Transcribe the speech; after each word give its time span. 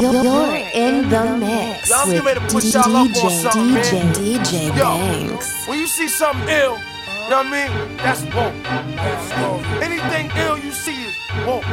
You're 0.00 0.56
in 0.72 1.10
the 1.10 1.36
mix 1.36 1.90
Y'all 1.90 2.06
with 2.06 2.16
get 2.16 2.24
ready 2.24 2.40
to 2.40 2.46
push 2.46 2.72
y'all 2.72 2.96
up 2.96 3.08
on 3.08 3.12
DJ, 3.12 3.42
something, 3.42 3.62
DJ, 3.76 3.92
man. 3.92 4.14
DJ 4.14 4.66
Yo, 4.68 4.84
Banks. 4.84 5.68
when 5.68 5.78
you 5.80 5.86
see 5.86 6.08
something 6.08 6.48
ill, 6.48 6.78
you 6.78 7.28
know 7.28 7.42
what 7.42 7.46
I 7.46 7.68
mean? 7.68 7.96
That's 7.98 8.22
woke. 8.32 9.82
Anything 9.82 10.30
ill 10.36 10.58
you 10.58 10.72
see 10.72 10.96
is 10.96 11.14
woke. 11.46 11.64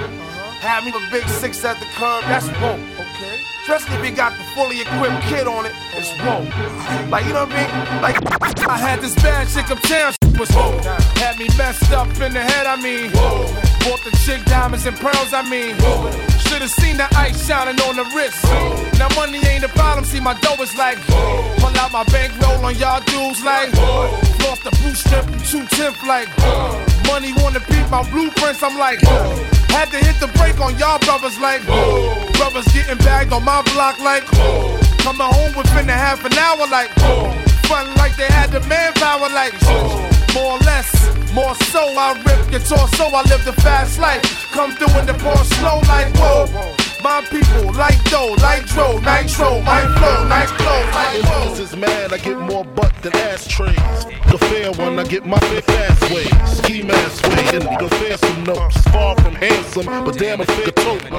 Have 0.59 0.83
me 0.83 0.91
a 0.91 1.11
big 1.11 1.29
six 1.29 1.63
at 1.63 1.79
the 1.79 1.85
curb, 1.95 2.23
that's 2.25 2.47
woke. 2.59 2.83
Okay. 2.99 3.39
Especially 3.61 3.95
if 3.95 4.09
you 4.09 4.15
got 4.15 4.35
the 4.37 4.43
fully 4.51 4.81
equipped 4.81 5.23
kid 5.23 5.47
on 5.47 5.65
it, 5.65 5.71
it's 5.95 6.11
woke. 6.19 6.49
Like, 7.09 7.25
you 7.25 7.31
know 7.31 7.45
what 7.45 7.55
I 7.55 7.63
mean? 7.63 8.01
Like, 8.01 8.67
I 8.67 8.77
had 8.77 8.99
this 8.99 9.15
bad 9.15 9.47
chick 9.47 9.71
uptown, 9.71 10.11
she 10.11 10.37
was 10.37 10.51
woke. 10.51 10.83
Had 11.15 11.39
me 11.39 11.47
messed 11.57 11.89
up 11.93 12.07
in 12.19 12.33
the 12.33 12.41
head, 12.41 12.67
I 12.67 12.75
mean. 12.81 13.11
Bought 13.87 14.03
the 14.03 14.11
chick 14.25 14.43
diamonds 14.43 14.85
and 14.85 14.97
pearls, 14.97 15.31
I 15.31 15.47
mean. 15.49 15.77
Should've 16.59 16.75
seen 16.75 16.97
the 16.97 17.07
ice 17.15 17.47
shining 17.47 17.79
on 17.87 17.95
the 17.95 18.03
wrist. 18.11 18.43
Now 18.99 19.07
money 19.15 19.39
ain't 19.47 19.63
a 19.63 19.69
problem, 19.69 20.03
see 20.03 20.19
my 20.19 20.33
dough 20.41 20.61
is 20.61 20.75
like. 20.75 20.99
Pull 21.07 21.71
out 21.79 21.93
my 21.93 22.03
bankroll 22.11 22.59
on 22.65 22.75
y'all 22.75 22.99
dudes 22.99 23.41
like. 23.45 23.71
Lost 24.43 24.65
the 24.65 24.71
blue 24.83 24.93
strip 24.93 25.23
two 25.47 25.63
tenth 25.71 26.03
like. 26.03 26.27
Money 27.07 27.31
wanna 27.39 27.61
beat 27.71 27.87
my 27.89 28.03
blueprints, 28.11 28.61
I'm 28.61 28.77
like. 28.77 28.99
Had 29.71 29.87
to 29.91 30.03
hit 30.03 30.19
the 30.19 30.27
brake 30.35 30.59
on 30.59 30.77
y'all 30.77 30.99
brothers 30.99 31.39
like. 31.39 31.63
Brothers 32.35 32.67
getting 32.75 32.97
bagged 33.07 33.31
on 33.31 33.45
my 33.45 33.61
block 33.71 33.97
like. 34.01 34.25
Coming 34.99 35.31
home 35.31 35.55
within 35.55 35.87
a 35.87 35.95
half 35.95 36.25
an 36.25 36.33
hour 36.33 36.67
like. 36.67 36.91
Fun 37.71 37.87
like 37.95 38.17
they 38.17 38.27
had 38.27 38.51
the 38.51 38.59
manpower 38.67 39.29
like. 39.31 40.18
More 40.39 40.53
or 40.53 40.59
less, 40.59 41.33
more 41.33 41.53
so, 41.65 41.81
I 41.97 42.13
rip 42.25 42.49
your 42.49 42.61
torso, 42.61 43.03
I 43.07 43.23
live 43.23 43.43
the 43.43 43.51
fast 43.61 43.99
life. 43.99 44.23
Come 44.51 44.71
through 44.71 44.97
in 44.97 45.05
the 45.05 45.13
pour 45.15 45.35
slow 45.35 45.79
like 45.89 46.15
whoa. 46.15 46.88
My 47.01 47.21
people, 47.29 47.71
like 47.73 48.03
dough, 48.05 48.35
like 48.41 48.65
dro, 48.65 48.99
nitro, 48.99 49.61
my 49.61 49.81
flow, 49.97 50.27
nice 50.27 50.51
flow, 50.51 50.83
whoa. 50.91 51.49
This 51.49 51.71
is 51.71 51.75
mad, 51.77 52.11
I 52.11 52.17
get 52.17 52.37
more 52.37 52.65
butt 52.65 52.93
than 53.01 53.15
ashtrays. 53.15 53.75
The 54.29 54.37
fair 54.37 54.71
one, 54.73 54.99
I 54.99 55.05
get 55.05 55.25
my 55.25 55.39
fast 55.39 56.11
way. 56.11 56.25
Ski 56.45 56.83
mask 56.83 57.25
way, 57.25 57.57
and 57.57 57.63
the 57.79 57.87
fair 57.95 58.17
some 58.17 58.43
notes. 58.43 58.81
Far 58.89 59.15
from 59.21 59.35
handsome, 59.35 59.85
but 60.03 60.17
damn, 60.17 60.41
a 60.41 60.45
fair 60.45 60.71
tote. 60.71 61.09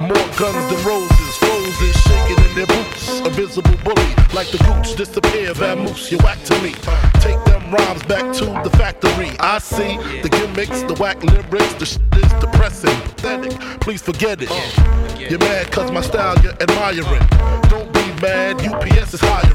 More 0.00 0.28
guns 0.38 0.64
than 0.70 0.84
roses, 0.86 1.42
roses 1.42 1.96
shaking 2.02 2.44
in 2.44 2.54
their 2.54 2.66
boots. 2.66 3.20
A 3.20 3.30
visible 3.30 3.76
bully, 3.82 4.14
like 4.32 4.48
the 4.52 4.58
gooch, 4.58 4.96
disappear, 4.96 5.52
vamoose, 5.54 6.12
you 6.12 6.18
whack 6.18 6.40
to 6.44 6.54
me. 6.62 6.72
Take 7.20 7.42
them 7.46 7.74
rhymes 7.74 8.02
back 8.04 8.32
to 8.34 8.44
the 8.62 8.70
factory. 8.78 9.30
I 9.40 9.58
see 9.58 9.96
the 10.22 10.28
gimmicks, 10.28 10.82
the 10.82 10.94
whack 10.94 11.20
lyrics, 11.24 11.74
the 11.74 11.86
shit 11.86 12.02
is 12.16 12.32
depressing, 12.40 12.94
pathetic. 13.00 13.58
Please 13.80 14.02
forget 14.02 14.38
it. 14.40 14.99
You're 15.28 15.38
mad 15.38 15.70
cause 15.70 15.92
my 15.92 16.00
style 16.00 16.38
you're 16.42 16.54
admiring. 16.60 17.26
Don't 17.68 17.92
be 17.92 18.00
mad, 18.22 18.64
UPS 18.64 19.14
is 19.14 19.20
hiring. 19.22 19.54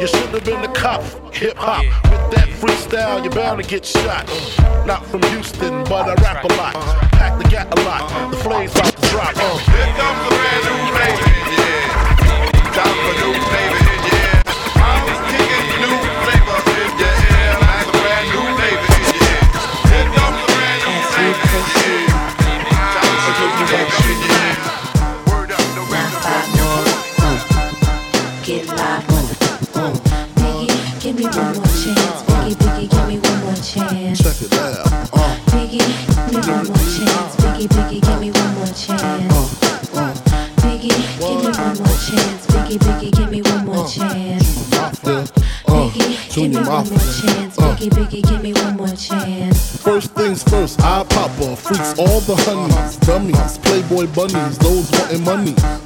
You 0.00 0.06
should 0.06 0.28
have 0.28 0.44
been 0.44 0.62
a 0.62 0.72
cop, 0.74 1.02
hip 1.34 1.56
hop. 1.56 1.82
With 2.04 2.30
that 2.36 2.48
freestyle, 2.60 3.22
you're 3.24 3.32
bound 3.32 3.62
to 3.62 3.68
get 3.68 3.84
shot. 3.86 4.26
Not 4.86 5.06
from 5.06 5.22
Houston, 5.32 5.84
but 5.84 6.08
I 6.08 6.14
rap 6.22 6.44
a 6.44 6.48
lot. 6.54 6.74
Pack 7.12 7.38
the 7.42 7.48
gat 7.48 7.66
a 7.76 7.82
lot. 7.82 8.30
The 8.30 8.36
flames 8.36 8.72
about 8.74 8.94
to 8.94 9.08
drop. 9.08 9.34
Here 9.34 9.94
comes 9.96 10.20
the 10.22 10.30
brand 10.36 10.64
new 10.68 10.78
flavor, 10.92 11.32
yeah. 11.56 12.76
Time 12.76 12.96
for 13.00 13.14
new 13.24 13.32
flavor, 13.48 13.63
Junior 46.64 46.76
one 46.76 46.88
more 46.88 46.98
chance. 46.98 47.58
Uh. 47.58 47.76
Biggie, 47.76 47.90
Biggie, 47.90 48.28
give 48.28 48.42
me 48.42 48.52
one 48.54 48.76
more 48.76 48.88
chance. 48.88 49.82
First 49.82 50.12
things 50.12 50.42
first, 50.44 50.80
I 50.80 51.04
pop 51.04 51.30
off, 51.40 51.60
freaks 51.60 51.98
all 51.98 52.20
the 52.20 52.36
honeys, 52.36 52.96
dummies, 52.98 53.58
playboy 53.58 54.06
bunnies, 54.14 54.58
those 54.58 54.90
wanting 54.92 55.24
money. 55.24 55.83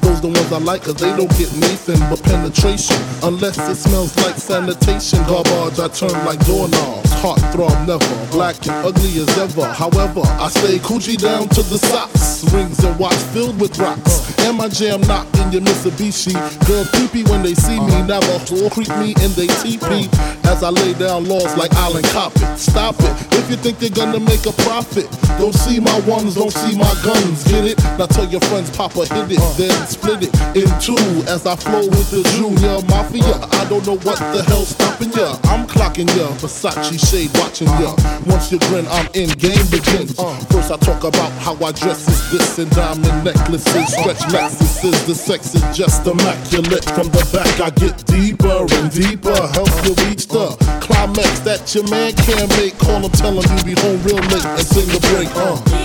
I 0.50 0.58
like, 0.58 0.82
cause 0.82 0.94
they 0.94 1.14
don't 1.14 1.28
get 1.36 1.52
Nathan 1.56 2.00
but 2.08 2.22
penetration. 2.22 2.96
Unless 3.22 3.58
it 3.68 3.76
smells 3.76 4.16
like 4.24 4.36
sanitation. 4.36 5.18
Garbage, 5.26 5.78
I 5.78 5.88
turn 5.88 6.24
like 6.24 6.40
doorknobs. 6.46 7.12
Heart 7.20 7.40
throb 7.52 7.76
never, 7.86 8.30
black 8.30 8.56
and 8.66 8.86
ugly 8.86 9.20
as 9.20 9.28
ever. 9.36 9.66
However, 9.66 10.22
I 10.24 10.48
stay 10.48 10.78
Coogi 10.78 11.18
down 11.20 11.48
to 11.50 11.62
the 11.62 11.76
socks. 11.76 12.50
Rings 12.54 12.82
and 12.82 12.98
watch 12.98 13.20
filled 13.34 13.60
with 13.60 13.78
rocks. 13.78 14.38
And 14.40 14.56
my 14.56 14.68
jam 14.68 15.02
knocked 15.02 15.36
in 15.38 15.52
your 15.52 15.60
Mitsubishi. 15.60 16.32
Girls 16.66 16.88
creepy 16.92 17.24
when 17.28 17.42
they 17.42 17.54
see 17.54 17.78
me, 17.78 18.02
never 18.06 18.38
creep 18.70 18.88
me 18.96 19.12
in 19.20 19.30
they 19.36 19.48
TP. 19.60 20.08
As 20.46 20.62
I 20.62 20.70
lay 20.70 20.94
down 20.94 21.28
laws 21.28 21.56
like 21.58 21.74
Island 21.74 22.06
Coppet. 22.06 22.56
Stop 22.56 22.94
it. 23.00 23.34
If 23.34 23.50
you 23.50 23.56
think 23.56 23.82
you're 23.82 23.90
gonna 23.90 24.20
make 24.20 24.46
a 24.46 24.52
profit, 24.64 25.10
don't 25.36 25.54
see 25.54 25.78
my 25.78 25.98
ones, 26.00 26.36
don't 26.36 26.52
see 26.52 26.78
my 26.78 26.94
guns. 27.04 27.44
Get 27.44 27.64
it? 27.66 27.78
Now 27.98 28.06
tell 28.06 28.26
your 28.26 28.40
friends, 28.42 28.70
Papa 28.74 29.04
hit 29.04 29.32
it, 29.32 29.58
then 29.58 29.86
split 29.86 30.22
it 30.22 30.37
in 30.54 30.68
two 30.80 30.98
as 31.28 31.46
I 31.46 31.56
flow 31.56 31.86
with 31.86 32.10
the 32.10 32.22
Junior 32.36 32.80
Mafia. 32.88 33.36
I 33.58 33.64
don't 33.68 33.86
know 33.86 33.98
what 34.02 34.18
the 34.32 34.42
hell's 34.46 34.68
stopping 34.68 35.12
ya. 35.12 35.38
I'm 35.44 35.66
clocking 35.66 36.08
ya, 36.16 36.28
Versace 36.40 36.98
shade 36.98 37.30
watching 37.38 37.68
ya. 37.80 37.94
Once 38.26 38.50
you 38.52 38.58
grin, 38.70 38.86
I'm 38.88 39.06
in, 39.14 39.30
game 39.38 39.66
begins. 39.70 40.14
First 40.50 40.70
I 40.70 40.76
talk 40.78 41.04
about 41.04 41.32
how 41.42 41.54
I 41.64 41.72
dress 41.72 42.08
is 42.08 42.30
this 42.30 42.58
and 42.58 42.70
diamond 42.70 43.24
necklaces, 43.24 43.92
stretch 43.92 44.22
Lexuses. 44.32 45.06
The 45.06 45.14
sex 45.14 45.54
is 45.54 45.64
just 45.76 46.06
immaculate. 46.06 46.84
From 46.84 47.08
the 47.08 47.24
back 47.32 47.60
I 47.60 47.70
get 47.70 48.04
deeper 48.06 48.66
and 48.78 48.90
deeper, 48.90 49.36
help 49.54 49.72
you 49.84 49.94
reach 50.08 50.26
the 50.28 50.56
climax 50.80 51.40
that 51.40 51.74
your 51.74 51.88
man 51.88 52.12
can't 52.12 52.48
make. 52.56 52.78
Call 52.78 53.00
him, 53.00 53.10
tell 53.12 53.34
him 53.40 53.58
you 53.58 53.64
be 53.74 53.80
home 53.80 54.02
real 54.02 54.16
late 54.16 54.44
and 54.44 54.66
sing 54.66 54.88
a 54.90 55.00
break. 55.12 55.28
Uh. 55.36 55.78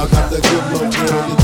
I 0.00 0.06
got 0.08 0.30
that 0.30 0.42
good 0.42 0.64
love, 0.72 0.90
girl, 0.96 1.39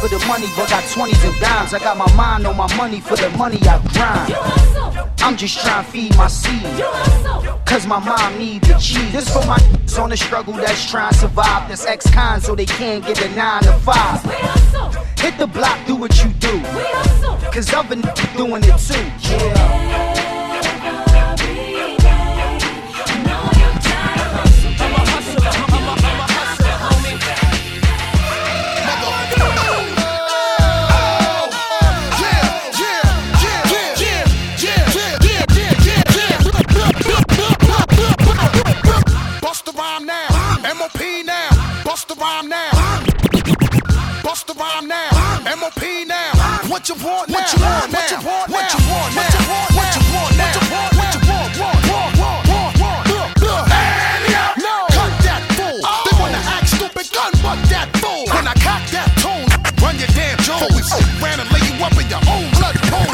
for 0.00 0.08
the 0.08 0.18
money, 0.26 0.46
but 0.56 0.68
got 0.70 0.82
20s 0.84 1.28
and 1.28 1.40
dimes. 1.40 1.74
I 1.74 1.78
got 1.78 1.96
my 1.96 2.10
mind 2.14 2.46
on 2.46 2.56
my 2.56 2.74
money 2.76 3.00
for 3.00 3.16
the 3.16 3.28
money 3.36 3.58
I 3.62 3.78
grind. 3.92 5.10
I'm 5.20 5.36
just 5.36 5.60
trying 5.60 5.84
to 5.84 5.90
feed 5.90 6.16
my 6.16 6.26
seed. 6.26 6.62
Cause 7.66 7.86
my 7.86 7.98
mom 7.98 8.38
need 8.38 8.62
the 8.62 8.74
cheese. 8.74 9.12
This 9.12 9.30
for 9.32 9.44
my 9.46 9.58
on 9.98 10.10
the 10.10 10.16
struggle 10.16 10.54
that's 10.54 10.90
trying 10.90 11.12
to 11.12 11.18
survive. 11.18 11.68
That's 11.68 11.84
ex-con 11.84 12.40
so 12.40 12.54
they 12.54 12.64
can't 12.64 13.04
get 13.04 13.20
a 13.20 13.28
9 13.34 13.62
to 13.64 13.72
5. 13.72 15.18
Hit 15.18 15.36
the 15.38 15.46
block, 15.46 15.78
do 15.86 15.96
what 15.96 16.24
you 16.24 16.30
do. 16.30 16.60
Cause 17.52 17.72
I've 17.74 17.88
been 17.88 18.02
doing 18.36 18.62
it 18.64 18.78
too. 18.78 19.28
Yeah. 19.28 20.19
What 46.80 46.88
you 46.88 46.94
want 47.04 47.28
now? 47.28 47.36
What 47.36 47.52
you 47.52 47.60
want 47.60 47.92
now? 47.92 48.00
What 48.00 48.72
you 48.72 48.80
want 48.88 49.12
now? 49.12 49.20
What 49.20 49.36
you 49.36 49.36
want 49.36 49.60
now? 49.60 49.76
What 49.76 49.92
you 49.92 50.04
want 50.16 50.32
now? 50.32 50.48
What 50.48 50.56
you 50.56 50.56
want 50.56 50.56
now? 50.56 50.56
What 50.56 50.72
you 50.72 50.80
want? 50.80 50.96
What 50.96 51.12
you 51.12 51.20
want? 51.20 51.52
What 51.52 51.76
you 51.76 51.92
want? 51.92 52.16
Want? 52.16 52.48
Want? 52.48 52.72
Want? 52.80 53.04
Look, 53.04 53.36
look. 53.36 53.68
No. 54.64 54.88
Cut 54.88 55.12
that 55.28 55.44
fool. 55.60 55.76
They 55.76 56.14
wanna 56.16 56.40
act 56.40 56.72
stupid, 56.72 57.04
gun 57.12 57.32
butt 57.44 57.60
that 57.68 57.92
fool. 58.00 58.24
When 58.32 58.48
I 58.48 58.56
cock 58.64 58.80
that 58.96 59.12
tone, 59.20 59.44
run 59.84 60.00
your 60.00 60.08
damn 60.16 60.40
Jones. 60.40 60.88
Ran 61.20 61.36
and 61.36 61.52
lay 61.52 61.68
you 61.68 61.76
up 61.84 61.92
in 62.00 62.08
your 62.08 62.24
own 62.24 62.48
blood 62.56 62.80
pool. 62.88 63.12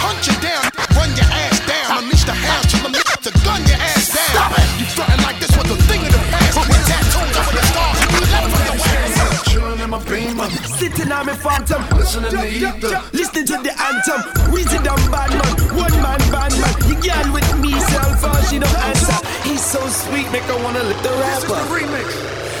Hunt 0.00 0.24
you 0.24 0.32
down, 0.40 0.64
run 0.96 1.12
your 1.12 1.28
ass 1.28 1.60
down. 1.68 2.08
Unleash 2.08 2.24
the 2.24 2.32
hounds 2.32 2.72
till 2.72 2.88
I'm 2.88 2.96
to 2.96 3.32
gun 3.44 3.60
your 3.68 3.80
ass 3.84 4.16
down. 4.16 4.32
Stop 4.32 4.56
it. 4.56 4.64
You 4.80 4.86
frontin' 4.96 5.20
like 5.28 5.36
this 5.44 5.52
was 5.52 5.68
a 5.68 5.76
thing 5.92 6.00
of 6.08 6.12
the 6.16 6.24
past. 6.32 6.56
With 6.56 6.88
tattoos 6.88 7.36
over 7.36 7.52
the 7.52 7.64
stars, 7.68 8.00
and 8.00 8.10
you 8.16 8.20
left 8.32 8.48
for 8.48 8.64
your 8.64 8.80
ass. 8.80 9.44
Chillin' 9.44 9.84
in 9.84 9.90
my 9.92 10.00
beamer, 10.08 10.48
Sitting 10.80 11.12
on 11.12 11.26
me 11.28 11.34
phantom, 11.36 11.84
listening 12.04 12.30
to 12.30 12.44
ether. 12.46 13.02
listening 13.16 13.46
to 13.46 13.56
the 13.64 13.72
anthem. 13.72 14.20
Weezy 14.52 14.78
down 14.84 15.00
bad 15.08 15.32
man, 15.32 15.54
one 15.72 15.96
man 16.04 16.20
band 16.28 16.54
man. 16.60 16.74
You 16.84 16.96
girl 17.00 17.32
with 17.32 17.48
me, 17.64 17.72
cell 17.72 18.12
phone, 18.20 18.44
she 18.52 18.58
don't 18.60 18.78
answer. 18.84 19.16
He's 19.48 19.64
so 19.64 19.80
sweet, 19.88 20.28
make 20.30 20.44
her 20.44 20.58
wanna 20.62 20.84
lick 20.84 21.00
the 21.00 21.12
rapper. 21.16 21.64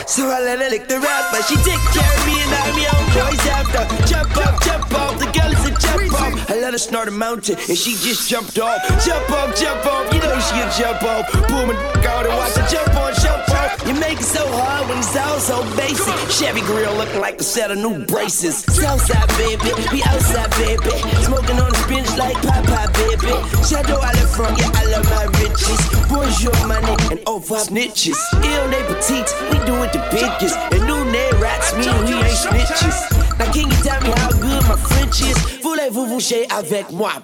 So 0.06 0.28
I 0.30 0.40
let 0.40 0.60
her 0.60 0.70
lick 0.70 0.88
the 0.88 0.98
rapper. 0.98 1.42
She 1.44 1.56
take 1.60 1.80
care 1.92 2.08
of 2.08 2.26
me 2.26 2.40
and 2.40 2.54
I'm 2.56 2.76
young 2.88 3.04
boys 3.12 3.44
after. 3.52 3.84
Jump 4.08 4.36
up, 4.36 4.62
jump 4.62 4.94
off. 4.94 5.18
The 5.18 5.28
girl 5.36 5.52
is 5.52 5.64
a 5.68 5.72
jump 5.76 6.12
off. 6.12 6.50
I 6.50 6.60
let 6.60 6.72
her 6.72 6.78
snort 6.78 7.08
a 7.08 7.10
mountain 7.10 7.56
and 7.56 7.76
she 7.76 7.92
just 8.00 8.28
jumped 8.28 8.58
off. 8.58 8.80
Jump 9.04 9.30
off, 9.30 9.56
jump 9.56 9.84
off. 9.86 10.12
You 10.12 10.20
know 10.20 10.40
she 10.40 10.56
a 10.60 10.68
jump 10.72 11.02
off. 11.02 11.30
Boom 11.48 11.70
and 11.70 11.78
out 12.06 12.26
and 12.26 12.36
watch 12.36 12.56
her 12.56 12.66
jump 12.68 12.96
on, 12.96 13.14
jump. 13.14 13.43
You 13.86 13.92
make 14.00 14.18
it 14.18 14.24
so 14.24 14.40
hard 14.48 14.88
when 14.88 14.96
it's 14.98 15.14
all 15.14 15.38
so 15.38 15.62
basic. 15.76 16.16
Chevy 16.30 16.62
grill 16.62 16.94
looking 16.96 17.20
like 17.20 17.38
a 17.38 17.44
set 17.44 17.70
of 17.70 17.76
new 17.78 18.06
braces. 18.06 18.64
Southside 18.64 19.28
baby, 19.36 19.74
we 19.92 20.02
outside 20.04 20.48
baby. 20.56 20.88
Smoking 21.20 21.60
on 21.60 21.68
the 21.68 21.84
bench 21.86 22.08
like 22.16 22.34
Papa 22.40 22.88
baby. 22.96 23.36
Shadow 23.60 24.00
I 24.00 24.14
left 24.16 24.34
from, 24.34 24.56
yeah 24.56 24.70
I 24.72 24.86
love 24.88 25.04
my 25.12 25.26
riches. 25.36 25.76
Bonjour 26.08 26.56
money 26.66 26.96
and 27.12 27.20
over 27.28 27.56
snitches. 27.56 28.16
Ill 28.40 28.68
they 28.70 28.82
petites, 28.88 29.34
we 29.52 29.58
do 29.68 29.76
it 29.84 29.92
the 29.92 30.00
biggest. 30.10 30.56
And 30.72 30.86
new 30.86 31.04
name 31.12 31.36
rats 31.38 31.74
mean 31.76 31.92
we 32.08 32.14
ain't 32.24 32.38
snitches. 32.40 32.96
Now 33.38 33.52
can 33.52 33.68
you 33.68 33.76
tell 33.84 34.00
me 34.00 34.12
how 34.16 34.30
good 34.32 34.64
my 34.64 34.76
French 34.76 35.20
is? 35.20 35.36
Voulez-vous 35.62 36.06
coucher 36.06 36.46
avec 36.50 36.90
moi? 36.90 37.12
I 37.12 37.20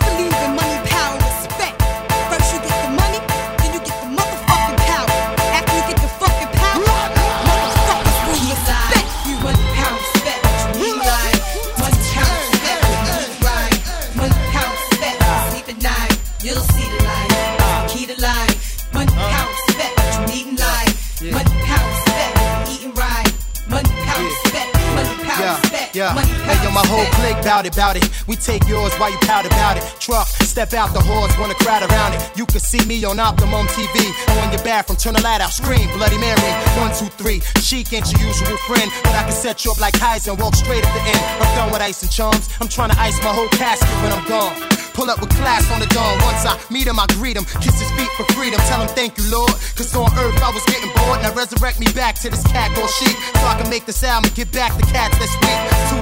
believe 0.00 0.29
Pound 26.70 26.86
my 26.86 26.94
whole 26.94 27.06
clique 27.18 27.42
bout 27.42 27.66
it, 27.66 27.74
bout 27.74 27.96
it. 27.96 28.08
We 28.26 28.36
take 28.36 28.66
yours 28.68 28.94
while 28.94 29.10
you 29.10 29.18
pout 29.18 29.46
about 29.46 29.76
it. 29.76 29.82
Truck, 29.98 30.26
step 30.26 30.72
out 30.72 30.92
the 30.94 31.00
horse, 31.00 31.36
wanna 31.38 31.54
crowd 31.54 31.82
around 31.82 32.14
it. 32.14 32.30
You 32.36 32.46
can 32.46 32.60
see 32.60 32.84
me 32.86 33.02
on 33.04 33.18
Optimum 33.18 33.66
TV. 33.68 34.06
On 34.42 34.52
your 34.52 34.62
bathroom, 34.62 34.96
turn 34.96 35.14
the 35.14 35.22
light 35.22 35.40
out, 35.40 35.50
scream, 35.50 35.88
Bloody 35.96 36.18
Mary. 36.18 36.52
One, 36.78 36.94
two, 36.94 37.10
three. 37.18 37.40
Chic 37.60 37.92
ain't 37.92 38.10
your 38.12 38.20
usual 38.22 38.56
friend, 38.68 38.90
but 39.02 39.14
I 39.14 39.22
can 39.24 39.32
set 39.32 39.64
you 39.64 39.72
up 39.72 39.80
like 39.80 39.94
Heisen, 39.94 40.38
walk 40.38 40.54
straight 40.54 40.84
at 40.84 40.92
the 40.94 41.00
end. 41.00 41.42
I'm 41.42 41.56
done 41.56 41.72
with 41.72 41.82
ice 41.82 42.02
and 42.02 42.10
chums. 42.10 42.48
I'm 42.60 42.68
trying 42.68 42.90
to 42.90 43.00
ice 43.00 43.18
my 43.18 43.32
whole 43.32 43.48
casket 43.48 43.88
when 44.02 44.12
I'm 44.12 44.26
gone. 44.28 44.79
Pull 44.94 45.10
up 45.10 45.20
with 45.20 45.30
class 45.36 45.64
on 45.72 45.80
the 45.80 45.90
dawn. 45.94 46.18
Once 46.26 46.44
I 46.44 46.58
meet 46.70 46.86
him, 46.86 46.98
I 46.98 47.06
greet 47.18 47.36
him. 47.36 47.44
Kiss 47.62 47.78
his 47.78 47.90
feet 47.96 48.10
for 48.18 48.24
freedom. 48.34 48.60
Tell 48.66 48.80
him 48.82 48.88
thank 48.92 49.16
you, 49.18 49.24
Lord. 49.30 49.52
Cause 49.78 49.94
on 49.94 50.10
earth 50.18 50.38
I 50.42 50.50
was 50.50 50.64
getting 50.66 50.90
bored. 50.94 51.22
Now 51.22 51.34
resurrect 51.34 51.78
me 51.80 51.86
back 51.92 52.18
to 52.22 52.30
this 52.30 52.42
cat 52.48 52.74
called 52.74 52.90
sheep. 52.90 53.16
So 53.38 53.44
I 53.46 53.54
can 53.60 53.70
make 53.70 53.86
this 53.86 54.02
album 54.02 54.28
and 54.28 54.34
get 54.34 54.50
back 54.52 54.76
the 54.76 54.86
cats 54.90 55.16
this 55.18 55.32
week. 55.40 55.58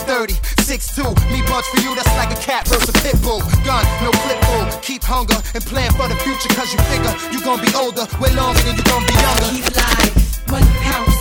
230, 0.06 0.34
6'2. 0.64 1.14
Me 1.32 1.40
budge 1.46 1.68
for 1.68 1.80
you, 1.84 1.94
that's 1.94 2.10
like 2.16 2.32
a 2.32 2.40
cat 2.40 2.66
versus 2.68 2.88
a 2.88 2.96
pit 3.04 3.16
bull. 3.22 3.40
Gun, 3.64 3.84
no 4.02 4.10
clip 4.24 4.40
bull. 4.48 4.66
Keep 4.80 5.04
hunger 5.04 5.38
and 5.54 5.62
plan 5.64 5.92
for 5.92 6.08
the 6.08 6.16
future. 6.24 6.48
Cause 6.54 6.72
you 6.72 6.80
figure 6.88 7.12
you 7.32 7.38
gonna 7.44 7.62
be 7.62 7.72
older 7.76 8.06
way 8.18 8.32
longer 8.34 8.60
than 8.64 8.76
you 8.76 8.84
gonna 8.84 9.06
be 9.06 9.16
younger. 9.18 9.48
Keep 9.52 9.68
life. 9.76 10.50
One 10.50 10.64
pound 10.82 11.17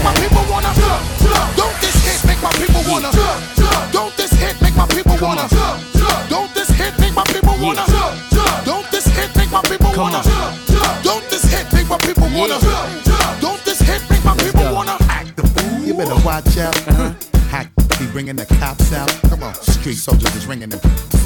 make 0.00 0.04
my 0.04 0.20
people 0.20 0.44
wanna? 0.50 0.72
Don't 1.56 1.76
this 1.80 1.96
hit 2.04 2.24
make 2.26 2.42
my 2.42 2.50
people 2.52 2.82
wanna? 2.88 3.10
Don't 3.92 4.16
this 4.16 4.32
hit 4.32 4.60
make 4.62 4.76
my 4.76 4.86
people 4.86 5.16
wanna? 5.20 5.46
Don't 6.28 6.52
this 6.54 6.70
hit 6.70 6.98
make 6.98 7.14
my 7.14 7.24
people 7.24 7.56
wanna? 7.60 7.84
Don't 8.64 8.90
this 8.90 9.06
hit 9.06 9.36
make 9.36 9.50
my 9.50 9.60
people 9.62 9.92
wanna? 9.96 10.22
Don't 11.02 11.28
this 11.28 11.44
hit 11.44 11.72
make 11.72 11.88
my 11.88 11.98
people 11.98 12.28
wanna? 12.34 12.58
Don't 13.40 13.64
this 13.64 13.80
hit 13.80 14.02
make 14.10 14.24
my 14.24 14.34
people 14.36 14.72
wanna? 14.72 14.96
Act 15.08 15.36
the 15.36 15.46
fool. 15.46 15.84
You 15.84 15.94
better 15.94 16.16
watch 16.24 16.56
out. 16.56 17.19
Hack 18.20 18.26
bringing 18.26 18.36
the 18.36 18.54
cops 18.56 18.92
out. 18.92 19.08
Come 19.30 19.42
on, 19.42 19.54
street 19.54 19.94
soldiers 19.94 20.36
is 20.36 20.46
ringing 20.46 20.68
the 20.68 20.76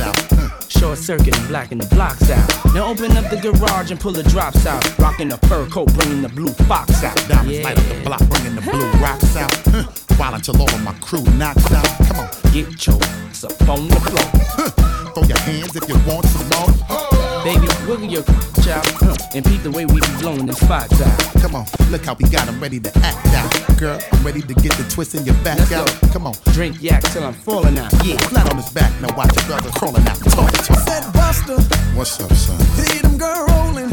out. 0.01 0.17
Huh. 0.31 0.49
Short 0.69 0.97
circuit 0.97 1.37
and 1.37 1.49
blacking 1.49 1.79
the 1.79 1.87
blocks 1.87 2.31
out. 2.31 2.49
Now 2.73 2.87
open 2.87 3.17
up 3.17 3.29
the 3.31 3.37
garage 3.37 3.91
and 3.91 3.99
pull 3.99 4.13
the 4.13 4.23
drops 4.23 4.65
out. 4.65 4.97
Rocking 4.99 5.29
the 5.29 5.39
fur 5.49 5.67
coat, 5.67 5.93
bringing 5.95 6.23
the 6.23 6.29
blue 6.29 6.53
fox 6.69 7.03
out. 7.03 7.17
Diamonds 7.29 7.65
light 7.65 7.79
up 7.79 7.85
the 7.85 8.01
block, 8.05 8.23
bringing 8.29 8.55
the 8.55 8.63
blue 8.63 8.89
rocks 9.03 9.35
out. 9.35 9.53
Hmm. 9.67 10.21
While 10.21 10.35
until 10.35 10.61
all 10.61 10.71
of 10.71 10.83
my 10.85 10.95
crew 11.01 11.25
knocks 11.35 11.73
out. 11.73 11.87
Come 12.07 12.21
on, 12.21 12.29
Get 12.53 12.87
your 12.87 13.03
ass 13.03 13.43
up 13.43 13.69
on 13.69 13.89
the 13.89 13.99
floor. 13.99 14.31
Hmm. 14.55 15.15
throw 15.15 15.23
your 15.25 15.39
hands 15.39 15.75
if 15.75 15.89
you 15.89 15.97
want 16.07 16.27
some 16.27 16.49
more. 16.51 17.34
Baby, 17.45 17.69
wiggle 17.87 18.09
your 18.09 18.25
out 18.73 19.35
and 19.37 19.45
peep 19.45 19.63
the 19.63 19.71
way 19.71 19.85
we 19.85 20.01
be 20.01 20.07
blowing 20.19 20.47
this 20.47 20.59
spots 20.59 20.99
out. 21.03 21.21
Come 21.43 21.55
on, 21.55 21.67
look 21.91 22.07
how 22.07 22.15
we 22.15 22.25
got 22.31 22.49
'em 22.49 22.59
ready 22.59 22.81
to 22.81 22.91
act 23.05 23.27
out. 23.37 23.77
Girl, 23.79 24.01
I'm 24.13 24.23
ready 24.25 24.41
to 24.41 24.55
get 24.55 24.73
the 24.79 24.85
twist 24.89 25.15
in 25.15 25.27
your 25.27 25.35
back 25.45 25.59
Let's 25.59 25.73
out. 25.73 25.87
go. 26.01 26.09
Come 26.15 26.27
on, 26.27 26.35
Drink 26.55 26.77
yak 26.81 27.03
till 27.13 27.23
I'm 27.25 27.35
falling 27.35 27.79
out. 27.79 27.93
Yeah. 28.03 28.17
flat 28.33 28.51
on 28.51 28.57
his 28.57 28.71
back. 28.71 28.91
Now 29.03 29.15
watch 29.15 29.37
your 29.37 29.45
brother 29.45 29.71
crawling 29.77 30.07
out. 30.09 30.19
Talk 30.33 30.51
to 30.53 30.73
him. 30.73 30.81
Said 30.89 31.13
Buster, 31.13 31.61
What's 31.95 32.19
up, 32.21 32.33
son? 32.33 32.59
see 32.81 32.99
them 33.01 33.19
girl 33.19 33.45
rolling, 33.49 33.93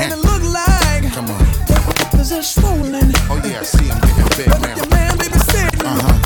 and 0.00 0.12
it 0.12 0.18
look 0.18 0.42
like 0.42 1.12
Come 1.14 1.30
on. 1.30 1.46
cause 2.10 2.30
they're 2.30 2.42
swollen. 2.42 3.12
Oh 3.30 3.40
yeah, 3.44 3.60
I 3.60 3.62
see 3.62 3.84
him 3.86 3.98
getting 4.00 4.36
big 4.36 4.48
But 4.50 4.56
if 4.56 4.62
now. 4.62 4.76
your 4.76 4.88
man 4.90 5.16
baby 5.18 5.38
sitting, 5.38 5.78
then 5.78 5.96
what 6.02 6.25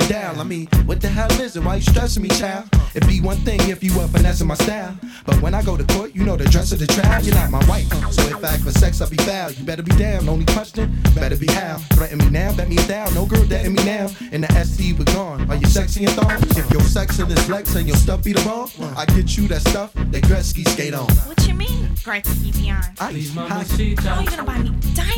down. 0.00 0.38
I 0.38 0.44
mean, 0.44 0.66
what 0.86 1.00
the 1.00 1.08
hell 1.08 1.30
is 1.40 1.56
it? 1.56 1.62
Why 1.62 1.76
you 1.76 1.82
stressing 1.82 2.22
me, 2.22 2.28
child? 2.28 2.68
It'd 2.94 3.08
be 3.08 3.20
one 3.20 3.38
thing 3.38 3.60
if 3.68 3.82
you 3.82 3.96
were 3.98 4.06
finessing 4.08 4.46
my 4.46 4.54
style. 4.54 4.96
But 5.26 5.40
when 5.42 5.54
I 5.54 5.62
go 5.62 5.76
to 5.76 5.84
court, 5.94 6.14
you 6.14 6.24
know 6.24 6.36
the 6.36 6.44
dress 6.44 6.72
of 6.72 6.78
the 6.78 6.86
trial. 6.86 7.22
You're 7.22 7.34
not 7.34 7.50
my 7.50 7.64
wife. 7.66 7.88
So 8.12 8.22
if 8.22 8.44
I 8.44 8.48
ask 8.48 8.64
for 8.64 8.70
sex, 8.70 9.00
I'll 9.00 9.10
be 9.10 9.16
foul. 9.16 9.50
You 9.50 9.64
better 9.64 9.82
be 9.82 9.92
down. 9.96 10.28
Only 10.28 10.46
question, 10.46 11.02
better 11.14 11.36
be 11.36 11.46
how. 11.46 11.78
Threaten 11.94 12.18
me 12.18 12.30
now, 12.30 12.54
bet 12.54 12.68
me 12.68 12.76
down. 12.86 13.12
No 13.14 13.26
girl 13.26 13.44
dating 13.44 13.74
me 13.74 13.84
now. 13.84 14.10
In 14.32 14.42
the 14.42 14.64
SC, 14.64 14.96
we're 14.98 15.04
gone. 15.14 15.50
Are 15.50 15.56
you 15.56 15.66
sexy 15.66 16.04
and 16.04 16.14
thong? 16.14 16.30
If 16.56 16.70
your 16.70 16.82
sex 16.82 17.18
in 17.18 17.28
this 17.28 17.44
flex 17.46 17.74
and 17.74 17.86
your 17.86 17.96
stuff 17.96 18.22
be 18.22 18.32
the 18.32 18.42
bomb, 18.42 18.70
I 18.96 19.04
get 19.06 19.36
you 19.36 19.48
that 19.48 19.62
stuff 19.62 19.92
that 19.94 20.22
Gretzky 20.24 20.66
skate 20.68 20.94
on. 20.94 21.10
What 21.26 21.46
you 21.46 21.54
mean, 21.54 21.88
Gretzky 21.96 22.52
Beyond? 22.52 22.98
Ice, 23.00 23.30
Mamacita. 23.34 24.02
How 24.02 24.20
you 24.20 24.30
gonna 24.30 24.44
buy 24.44 24.58
me 24.58 24.70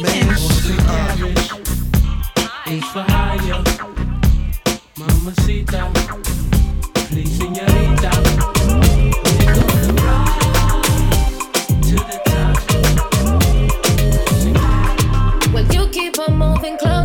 Man, 0.03 0.27
diamonds? 1.17 1.57
It's 2.69 2.87
for 2.93 3.03
higher. 3.03 4.16
Mamacita. 5.07 5.91
Please, 7.09 7.33
señorita. 7.39 8.11
We're 9.25 9.55
gonna 9.55 9.93
rise 10.03 11.37
to 11.89 11.97
the 12.11 12.19
top. 12.25 12.57
Well, 15.53 15.67
you 15.73 15.83
keep 15.89 16.19
on 16.19 16.33
moving 16.37 16.77
closer, 16.79 16.96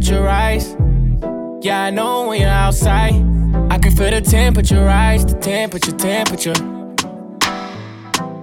temperature 0.00 0.22
rise. 0.22 0.76
Yeah, 1.60 1.84
I 1.84 1.90
know 1.90 2.28
when 2.28 2.40
you're 2.40 2.48
outside, 2.48 3.14
I 3.70 3.78
can 3.78 3.94
feel 3.94 4.10
the 4.10 4.22
temperature 4.22 4.82
rise, 4.82 5.26
the 5.26 5.38
temperature, 5.38 5.92
temperature. 5.92 6.54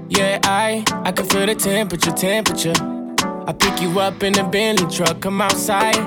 Yeah, 0.08 0.40
I, 0.44 0.84
I 1.04 1.12
can 1.12 1.26
feel 1.26 1.48
the 1.48 1.56
temperature, 1.56 2.12
temperature. 2.12 2.74
I 3.48 3.54
pick 3.54 3.82
you 3.82 4.00
up 4.00 4.22
in 4.22 4.34
the 4.34 4.44
Bentley 4.44 4.88
truck, 4.96 5.20
come 5.20 5.42
outside. 5.42 5.98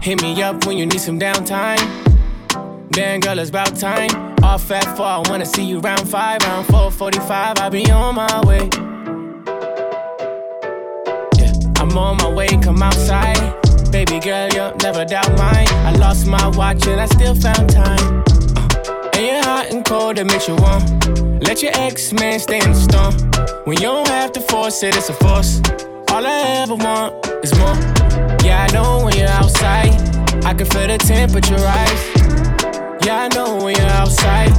Hit 0.00 0.22
me 0.22 0.40
up 0.42 0.64
when 0.64 0.78
you 0.78 0.86
need 0.86 1.00
some 1.00 1.18
downtime. 1.18 1.80
Damn, 2.92 3.18
girl, 3.20 3.38
it's 3.40 3.50
about 3.50 3.74
time. 3.76 4.10
Off 4.44 4.70
at 4.70 4.96
four, 4.96 5.06
I 5.06 5.22
wanna 5.28 5.44
see 5.44 5.64
you 5.64 5.80
round 5.80 6.08
five, 6.08 6.40
round 6.42 6.66
four 6.66 6.90
forty-five. 6.90 7.58
I'll 7.58 7.70
be 7.70 7.90
on 7.90 8.14
my 8.14 8.40
way. 8.46 8.68
Yeah, 11.36 11.52
I'm 11.80 11.98
on 11.98 12.16
my 12.18 12.32
way, 12.32 12.48
come 12.62 12.82
outside. 12.82 13.59
Baby 13.90 14.20
girl, 14.20 14.48
you'll 14.54 14.76
never 14.76 15.04
doubt 15.04 15.36
mine. 15.36 15.66
I 15.68 15.92
lost 15.98 16.26
my 16.26 16.46
watch 16.56 16.86
and 16.86 17.00
I 17.00 17.06
still 17.06 17.34
found 17.34 17.70
time. 17.70 18.22
Uh, 18.56 19.10
and 19.14 19.26
you're 19.26 19.42
hot 19.42 19.66
and 19.70 19.84
cold, 19.84 20.16
that 20.16 20.26
makes 20.26 20.46
you 20.46 20.54
warm. 20.54 21.40
Let 21.40 21.60
your 21.60 21.72
ex 21.74 22.12
man 22.12 22.38
stay 22.38 22.60
in 22.60 22.70
the 22.70 22.78
storm. 22.78 23.14
When 23.64 23.76
you 23.78 23.88
don't 23.88 24.06
have 24.08 24.30
to 24.32 24.40
force 24.40 24.82
it, 24.84 24.96
it's 24.96 25.08
a 25.08 25.14
force. 25.14 25.60
All 26.10 26.24
I 26.24 26.62
ever 26.62 26.76
want 26.76 27.26
is 27.42 27.52
more. 27.58 27.74
Yeah, 28.44 28.66
I 28.68 28.72
know 28.72 29.04
when 29.04 29.16
you're 29.16 29.28
outside, 29.28 29.90
I 30.44 30.54
can 30.54 30.66
feel 30.66 30.86
the 30.86 30.98
temperature 30.98 31.56
rise. 31.56 32.04
Yeah, 33.04 33.26
I 33.26 33.28
know 33.34 33.56
when 33.64 33.74
you're 33.74 33.86
outside, 33.86 34.52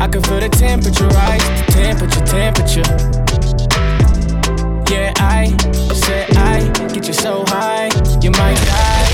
I 0.00 0.08
can 0.08 0.22
feel 0.22 0.40
the 0.40 0.48
temperature 0.48 1.06
rise. 1.08 1.44
The 1.66 1.72
temperature, 1.72 2.24
temperature. 2.24 3.29
Yeah, 4.90 5.12
I 5.18 5.46
said 5.94 6.36
I 6.36 6.66
get 6.88 7.06
you 7.06 7.12
so 7.12 7.44
high, 7.46 7.86
you 8.20 8.32
might 8.32 8.56
die. 8.56 9.06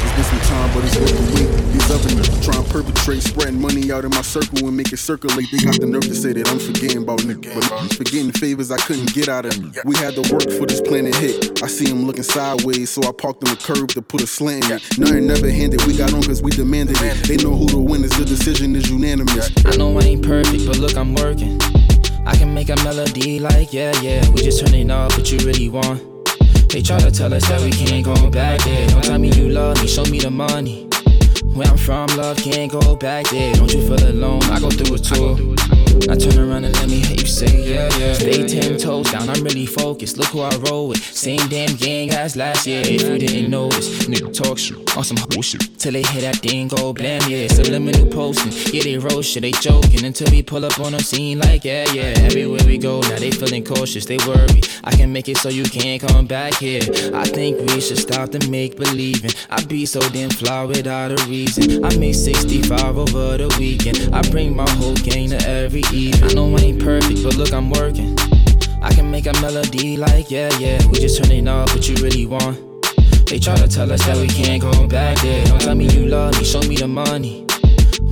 It's 0.00 0.14
been 0.16 0.24
some 0.24 0.40
time, 0.48 0.72
but 0.72 0.82
it's 0.82 0.96
worth 0.96 1.12
the 1.12 1.24
wait. 1.36 1.72
These 1.74 1.90
other 1.90 2.08
niggas 2.08 2.42
trying 2.42 2.64
to 2.64 2.70
perpetrate, 2.72 3.22
spreading 3.22 3.60
money 3.60 3.92
out 3.92 4.06
in 4.06 4.10
my 4.12 4.22
circle 4.22 4.66
and 4.66 4.74
make 4.74 4.90
it 4.90 4.96
circulate. 4.96 5.50
They 5.52 5.58
got 5.58 5.78
the 5.78 5.86
nerve 5.86 6.04
to 6.04 6.14
say 6.14 6.32
that 6.32 6.48
I'm 6.48 6.58
forgetting 6.58 7.02
about 7.02 7.18
niggas. 7.18 7.54
But 7.54 7.70
I'm 7.70 7.90
forgetting 7.90 8.32
favors 8.32 8.70
I 8.70 8.78
couldn't 8.78 9.12
get 9.12 9.28
out 9.28 9.44
of 9.44 9.60
them. 9.60 9.74
We 9.84 9.94
had 9.96 10.14
to 10.14 10.22
work 10.32 10.48
for 10.56 10.64
this 10.64 10.80
planet 10.80 11.14
hit. 11.16 11.62
I 11.62 11.66
see 11.66 11.90
him 11.90 12.06
looking 12.06 12.22
sideways, 12.22 12.88
so 12.88 13.02
I 13.02 13.12
parked 13.12 13.44
on 13.44 13.52
the 13.54 13.60
curb 13.60 13.90
to 13.90 14.00
put 14.00 14.22
a 14.22 14.26
slant 14.26 14.64
in 14.70 14.76
it. 14.78 14.98
Nothing 14.98 15.26
never 15.26 15.50
handed, 15.50 15.84
we 15.84 15.98
got 15.98 16.14
on 16.14 16.22
cause 16.22 16.40
we 16.40 16.50
demanded 16.50 16.96
it. 17.02 17.28
They 17.28 17.36
know 17.36 17.54
who 17.54 17.66
the 17.66 17.78
winners, 17.78 18.16
the 18.16 18.24
decision 18.24 18.74
is 18.74 18.88
unanimous. 18.88 19.52
I 19.66 19.76
know 19.76 19.98
I 19.98 20.16
ain't 20.16 20.24
perfect, 20.24 20.64
but 20.64 20.78
look, 20.78 20.96
I'm 20.96 21.14
working. 21.14 21.60
I 22.26 22.36
can 22.36 22.52
make 22.54 22.68
a 22.68 22.76
melody 22.84 23.38
like, 23.40 23.72
yeah, 23.72 23.92
yeah. 24.00 24.28
We 24.30 24.42
just 24.42 24.64
turning 24.64 24.90
up 24.90 25.12
what 25.12 25.30
you 25.30 25.38
really 25.38 25.68
want. 25.68 26.02
They 26.68 26.82
try 26.82 26.98
to 26.98 27.10
tell 27.10 27.32
us 27.32 27.48
that 27.48 27.60
we 27.62 27.70
can't 27.70 28.04
go 28.04 28.30
back 28.30 28.60
there. 28.64 28.86
Don't 28.88 29.02
tell 29.02 29.18
me 29.18 29.30
you 29.32 29.48
love 29.48 29.80
me, 29.80 29.88
show 29.88 30.04
me 30.04 30.20
the 30.20 30.30
money. 30.30 30.88
Where 31.54 31.66
I'm 31.66 31.76
from, 31.76 32.06
love 32.16 32.36
can't 32.36 32.70
go 32.70 32.94
back 32.96 33.28
there. 33.30 33.54
Don't 33.54 33.72
you 33.72 33.86
feel 33.86 34.08
alone? 34.10 34.42
I 34.44 34.60
go 34.60 34.70
through 34.70 34.94
a 34.94 34.98
tour. 34.98 35.67
I 36.10 36.16
turn 36.16 36.38
around 36.38 36.64
and 36.64 36.74
let 36.76 36.88
me 36.88 37.00
hear 37.00 37.16
you 37.16 37.26
say, 37.26 37.62
yeah, 37.62 37.88
yeah. 37.98 38.12
Stay 38.14 38.46
ten 38.46 38.78
toes 38.78 39.10
down, 39.10 39.28
I'm 39.28 39.42
really 39.42 39.66
focused. 39.66 40.16
Look 40.18 40.28
who 40.28 40.40
I 40.40 40.54
roll 40.68 40.88
with. 40.88 41.02
Same 41.02 41.46
damn 41.48 41.76
gang 41.76 42.10
as 42.10 42.36
last 42.36 42.66
year. 42.66 42.82
If 42.84 43.02
you 43.02 43.18
didn't 43.18 43.50
notice, 43.50 44.06
nigga 44.06 44.32
talk 44.32 44.58
shit 44.58 44.76
on 44.96 45.04
some 45.04 45.16
whole 45.16 45.42
shit. 45.42 45.78
Till 45.78 45.92
they 45.92 46.02
hear 46.02 46.22
that 46.22 46.36
thing 46.36 46.68
go 46.68 46.92
blam, 46.92 47.22
yeah. 47.28 47.48
Subliminal 47.48 48.06
posting, 48.06 48.52
yeah, 48.72 48.82
they 48.82 48.98
roll 48.98 49.22
shit, 49.22 49.42
they 49.42 49.52
joking. 49.52 50.04
Until 50.04 50.30
we 50.30 50.42
pull 50.42 50.64
up 50.64 50.78
on 50.80 50.92
the 50.92 51.02
scene 51.02 51.38
like, 51.38 51.64
yeah, 51.64 51.90
yeah. 51.92 52.14
Everywhere 52.18 52.64
we 52.64 52.78
go, 52.78 53.00
now 53.00 53.18
they 53.18 53.30
feeling 53.30 53.64
cautious, 53.64 54.06
they 54.06 54.18
worry. 54.26 54.60
I 54.84 54.92
can 54.92 55.12
make 55.12 55.28
it 55.28 55.36
so 55.36 55.48
you 55.48 55.64
can't 55.64 56.00
come 56.00 56.26
back 56.26 56.54
here. 56.54 56.82
I 57.14 57.24
think 57.24 57.58
we 57.70 57.80
should 57.80 57.98
stop 57.98 58.30
the 58.30 58.46
make 58.48 58.76
believing. 58.76 59.30
I 59.50 59.62
be 59.64 59.84
so 59.86 60.00
damn 60.10 60.30
fly 60.30 60.64
without 60.64 61.10
a 61.10 61.26
reason. 61.26 61.84
I 61.84 61.96
made 61.98 62.14
65 62.14 62.96
over 62.96 63.36
the 63.36 63.54
weekend. 63.58 64.14
I 64.14 64.22
bring 64.30 64.56
my 64.56 64.68
whole 64.70 64.94
gang 64.96 65.30
to 65.30 65.48
every 65.48 65.77
even. 65.92 66.30
I 66.30 66.32
know 66.34 66.56
I 66.56 66.60
ain't 66.60 66.82
perfect, 66.82 67.22
but 67.22 67.36
look, 67.36 67.52
I'm 67.52 67.70
working. 67.70 68.16
I 68.82 68.92
can 68.94 69.10
make 69.10 69.26
a 69.26 69.32
melody 69.40 69.96
like, 69.96 70.30
yeah, 70.30 70.50
yeah. 70.58 70.84
We 70.86 70.98
just 70.98 71.22
turning 71.22 71.48
off, 71.48 71.74
what 71.74 71.88
you 71.88 71.96
really 71.96 72.26
want. 72.26 72.56
They 73.26 73.38
try 73.38 73.56
to 73.56 73.68
tell 73.68 73.90
us 73.92 74.04
that 74.06 74.16
we 74.16 74.26
can't 74.26 74.62
go 74.62 74.86
back 74.86 75.20
there. 75.20 75.44
Don't 75.46 75.60
tell 75.60 75.74
me 75.74 75.88
you 75.90 76.06
love 76.06 76.38
me, 76.38 76.44
show 76.44 76.60
me 76.62 76.76
the 76.76 76.88
money. 76.88 77.44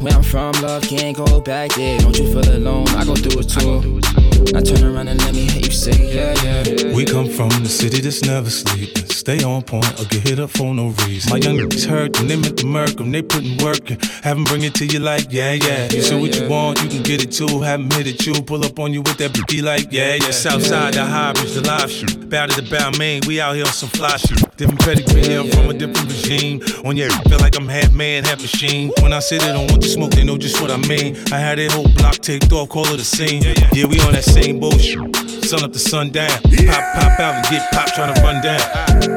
Where 0.00 0.12
I'm 0.12 0.22
from, 0.22 0.52
love 0.62 0.82
can't 0.82 1.16
go 1.16 1.40
back 1.40 1.72
there. 1.74 1.98
Don't 2.00 2.18
you 2.18 2.30
feel 2.32 2.56
alone? 2.56 2.88
I 2.88 3.04
go 3.04 3.14
through 3.14 3.40
a 3.40 3.44
tour. 3.44 4.05
I 4.54 4.60
turn 4.62 4.84
around 4.84 5.08
and 5.08 5.20
let 5.20 5.34
me 5.34 5.46
hear 5.48 5.62
you 5.62 5.70
say, 5.70 5.96
yeah, 6.14 6.34
yeah. 6.42 6.94
We 6.94 7.04
come 7.04 7.28
from 7.28 7.50
the 7.62 7.68
city 7.68 8.00
that's 8.00 8.22
never 8.22 8.50
sleeping. 8.50 9.04
Stay 9.06 9.42
on 9.42 9.62
point 9.62 10.00
or 10.00 10.04
get 10.04 10.22
hit 10.28 10.38
up 10.38 10.50
for 10.50 10.72
no 10.72 10.88
reason. 11.04 11.30
My 11.30 11.38
young 11.38 11.56
niggas 11.58 11.84
hurt 11.84 12.18
and 12.20 12.30
they 12.30 12.36
the 12.36 12.50
to 12.50 12.66
murk 12.66 13.00
'em. 13.00 13.10
They 13.10 13.22
putting 13.22 13.56
work 13.58 13.90
in. 13.90 13.98
Have 14.22 14.36
'em 14.36 14.44
bring 14.44 14.62
it 14.62 14.74
to 14.74 14.86
you 14.86 15.00
like, 15.00 15.26
yeah, 15.30 15.52
yeah. 15.52 15.92
You 15.92 16.00
say 16.02 16.18
what 16.18 16.34
you 16.38 16.48
want, 16.48 16.80
you 16.82 16.88
can 16.88 17.02
get 17.02 17.22
it 17.24 17.32
too. 17.32 17.60
Have 17.60 17.80
'em 17.80 17.90
hit 17.90 18.06
it 18.06 18.24
you. 18.24 18.34
Pull 18.34 18.64
up 18.64 18.78
on 18.78 18.92
you 18.92 19.02
with 19.02 19.16
that 19.18 19.32
blicky 19.32 19.62
like, 19.62 19.88
yeah, 19.90 20.14
yeah. 20.14 20.30
Southside, 20.30 20.94
the 20.94 21.04
high 21.04 21.32
bridge, 21.32 21.54
the 21.54 21.62
live 21.62 21.90
shoot. 21.90 22.30
Bow 22.30 22.46
to 22.46 22.60
the 22.60 22.68
bow 22.70 22.90
main, 22.98 23.22
we 23.26 23.40
out 23.40 23.56
here 23.56 23.66
on 23.66 23.72
some 23.72 23.88
fly 23.88 24.16
shit. 24.16 24.38
Different 24.56 24.80
pedigree, 24.80 25.34
I'm 25.34 25.48
from 25.50 25.70
a 25.70 25.74
different 25.74 26.08
regime. 26.08 26.60
On 26.84 26.96
your 26.96 27.10
feel 27.28 27.38
like 27.40 27.56
I'm 27.56 27.68
half 27.68 27.92
man, 27.92 28.24
half 28.24 28.40
machine. 28.40 28.92
When 29.02 29.12
I 29.12 29.18
say 29.18 29.38
they 29.38 29.52
don't 29.52 29.70
want 29.70 29.82
to 29.82 29.88
smoke, 29.88 30.12
they 30.12 30.24
know 30.24 30.38
just 30.38 30.60
what 30.60 30.70
I 30.70 30.76
mean. 30.88 31.16
I 31.32 31.38
had 31.38 31.58
that 31.58 31.72
whole 31.72 31.88
block 31.88 32.18
taped 32.18 32.52
off, 32.52 32.68
call 32.68 32.86
it 32.94 33.00
a 33.00 33.04
scene. 33.04 33.42
Yeah, 33.72 33.86
we 33.86 33.98
on 34.00 34.12
that 34.12 34.24
same 34.26 34.60
bullshit. 34.60 34.98
Sun 35.44 35.64
up 35.64 35.72
to 35.72 35.78
sundown. 35.78 36.28
Pop, 36.28 36.84
pop 36.94 37.20
out 37.20 37.34
and 37.34 37.46
get 37.48 37.70
pop 37.72 37.86
trying 37.94 38.14
to 38.14 38.20
run 38.22 38.42
down. 38.42 38.60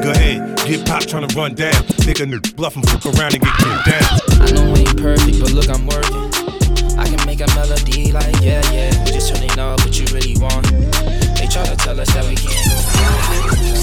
Go 0.02 0.10
ahead, 0.10 0.56
get 0.66 0.86
pop 0.86 1.02
trying 1.02 1.26
to 1.26 1.36
run 1.36 1.54
down. 1.54 1.72
Nigga, 2.06 2.26
nigga, 2.26 2.54
bluff 2.56 2.76
and 2.76 2.88
fuck 2.88 3.04
around 3.06 3.34
and 3.34 3.42
get 3.42 3.54
kicked 3.58 3.86
down. 3.86 4.06
I 4.40 4.50
know 4.52 4.72
we 4.72 4.80
ain't 4.80 4.96
perfect, 4.96 5.40
but 5.40 5.52
look, 5.52 5.68
I'm 5.68 5.86
working. 5.86 6.30
I 6.98 7.06
can 7.08 7.26
make 7.26 7.40
a 7.40 7.48
melody 7.54 8.12
like, 8.12 8.40
yeah, 8.40 8.62
yeah. 8.72 9.04
Just 9.04 9.34
turning 9.34 9.58
up 9.58 9.80
what 9.80 9.98
you 9.98 10.06
really 10.14 10.36
want. 10.38 10.66
They 11.36 11.46
try 11.46 11.64
to 11.64 11.76
tell 11.76 11.98
us 11.98 12.12
that 12.14 12.24
we 12.28 12.36
can't 12.36 12.94
go. 12.94 12.99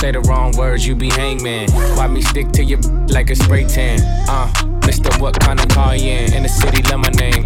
Say 0.00 0.10
the 0.12 0.20
wrong 0.20 0.52
words, 0.58 0.86
you 0.86 0.94
be 0.94 1.08
hangman. 1.08 1.70
Why 1.96 2.06
me 2.08 2.20
stick 2.20 2.52
to 2.52 2.62
you 2.62 2.76
like 3.08 3.30
a 3.30 3.34
spray 3.34 3.64
tan? 3.64 4.00
Uh, 4.28 4.52
Mister, 4.84 5.10
what 5.18 5.40
kind 5.40 5.58
of 5.58 5.68
car 5.68 5.96
you 5.96 6.10
in? 6.10 6.34
In 6.34 6.42
the 6.42 6.48
city, 6.48 6.82
love 6.90 7.00
my 7.00 7.08
name. 7.16 7.44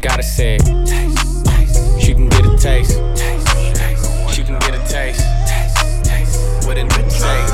Gotta 0.00 0.22
say 0.22 0.58
it. 0.60 0.62
She 2.00 2.14
can 2.14 2.28
get 2.28 2.46
a 2.46 2.56
taste. 2.56 2.92
She 4.32 4.44
can 4.44 4.58
get 4.60 4.74
a 4.74 4.84
taste. 4.86 5.24
What 6.64 6.78
it 6.78 6.92
say? 7.10 7.46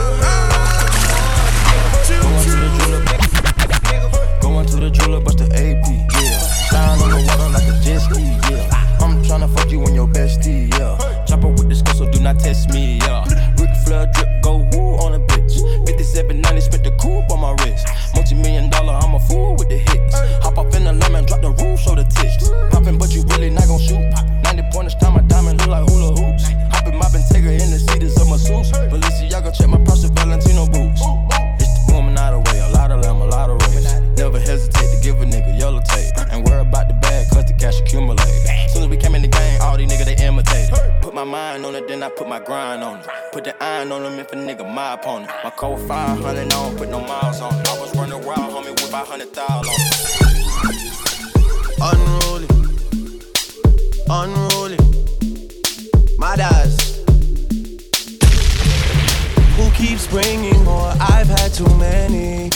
Going 4.43 4.67
to 4.67 4.77
the 4.77 4.91
jeweler, 4.91 5.21
bust 5.21 5.39
the 5.39 5.47
AP, 5.47 5.87
yeah. 6.21 6.71
Down 6.71 7.01
on 7.01 7.11
the 7.11 7.17
water 7.27 7.49
like 7.49 7.69
a 7.69 7.79
jet 7.83 8.01
ski, 8.01 8.21
yeah. 8.51 8.99
I'm 9.01 9.23
tryna 9.23 9.49
fuck 9.57 9.71
you 9.71 9.83
and 9.85 9.95
your 9.95 10.01
my 41.25 41.31
mind 41.31 41.64
on 41.64 41.75
it, 41.76 41.87
then 41.87 42.02
I 42.02 42.09
put 42.09 42.29
my 42.29 42.41
grind 42.41 42.83
on 42.83 42.99
it. 42.99 43.07
Put 43.33 43.45
the 43.45 43.62
iron 43.62 43.93
on 43.93 44.02
them 44.02 44.19
if 44.19 44.33
a 44.33 44.37
nigga 44.37 44.69
my 44.69 44.95
opponent. 44.95 45.31
My 45.45 45.50
code 45.50 45.87
500, 45.87 46.26
I 46.26 46.49
don't 46.49 46.76
put 46.76 46.88
no 46.88 47.00
miles 47.00 47.41
on 47.41 47.55
it. 47.61 47.69
I 47.69 47.79
was 47.79 47.95
running 47.95 48.25
wild, 48.25 48.52
homie, 48.52 48.71
with 48.71 48.91
500,000 48.91 49.38
on 49.41 49.76
it. 49.79 50.19
Unruly, 51.91 52.49
unruly, 54.11 54.79
my 56.19 56.35
dads. 56.35 57.05
Who 59.57 59.71
keeps 59.73 60.09
bringing 60.09 60.64
more? 60.64 60.93
I've 60.99 61.29
had 61.29 61.52
too 61.55 61.73
many. 61.76 62.50